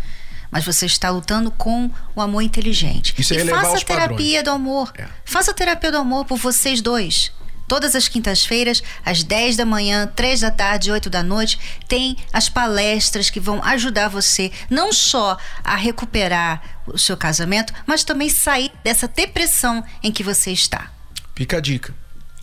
Mas 0.49 0.65
você 0.65 0.85
está 0.85 1.09
lutando 1.09 1.51
com 1.51 1.91
o 2.15 2.21
amor 2.21 2.41
inteligente. 2.41 3.13
Isso 3.17 3.33
é 3.33 3.43
e 3.43 3.47
faça 3.49 3.77
a 3.77 3.81
terapia 3.81 4.37
padrões. 4.37 4.43
do 4.43 4.49
amor. 4.51 4.93
É. 4.97 5.05
Faça 5.25 5.51
a 5.51 5.53
terapia 5.53 5.91
do 5.91 5.97
amor 5.97 6.25
por 6.25 6.37
vocês 6.37 6.81
dois. 6.81 7.31
Todas 7.73 7.95
as 7.95 8.07
quintas-feiras, 8.07 8.83
às 9.03 9.23
10 9.23 9.57
da 9.57 9.65
manhã, 9.65 10.05
3 10.05 10.41
da 10.41 10.51
tarde, 10.51 10.91
8 10.91 11.09
da 11.09 11.23
noite, 11.23 11.57
tem 11.87 12.15
as 12.31 12.47
palestras 12.47 13.31
que 13.31 13.39
vão 13.39 13.63
ajudar 13.63 14.09
você 14.09 14.51
não 14.69 14.93
só 14.93 15.35
a 15.63 15.75
recuperar 15.75 16.61
o 16.85 16.99
seu 16.99 17.17
casamento, 17.17 17.73
mas 17.87 18.03
também 18.03 18.29
sair 18.29 18.71
dessa 18.83 19.07
depressão 19.07 19.83
em 20.03 20.11
que 20.11 20.21
você 20.21 20.51
está. 20.51 20.91
Fica 21.33 21.57
a 21.57 21.59
dica. 21.59 21.95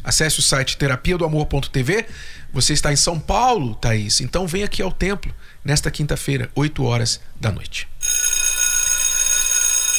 Acesse 0.02 0.40
o 0.40 0.42
site 0.42 0.76
terapia 0.76 1.16
do 1.16 1.24
amor.tv. 1.24 2.06
Você 2.52 2.72
está 2.72 2.92
em 2.92 2.96
São 2.96 3.20
Paulo, 3.20 3.76
Thaís, 3.76 4.20
então 4.20 4.48
vem 4.48 4.64
aqui 4.64 4.82
ao 4.82 4.90
templo 4.90 5.32
nesta 5.64 5.92
quinta-feira, 5.92 6.50
8 6.56 6.82
horas 6.82 7.20
da 7.40 7.52
noite. 7.52 7.86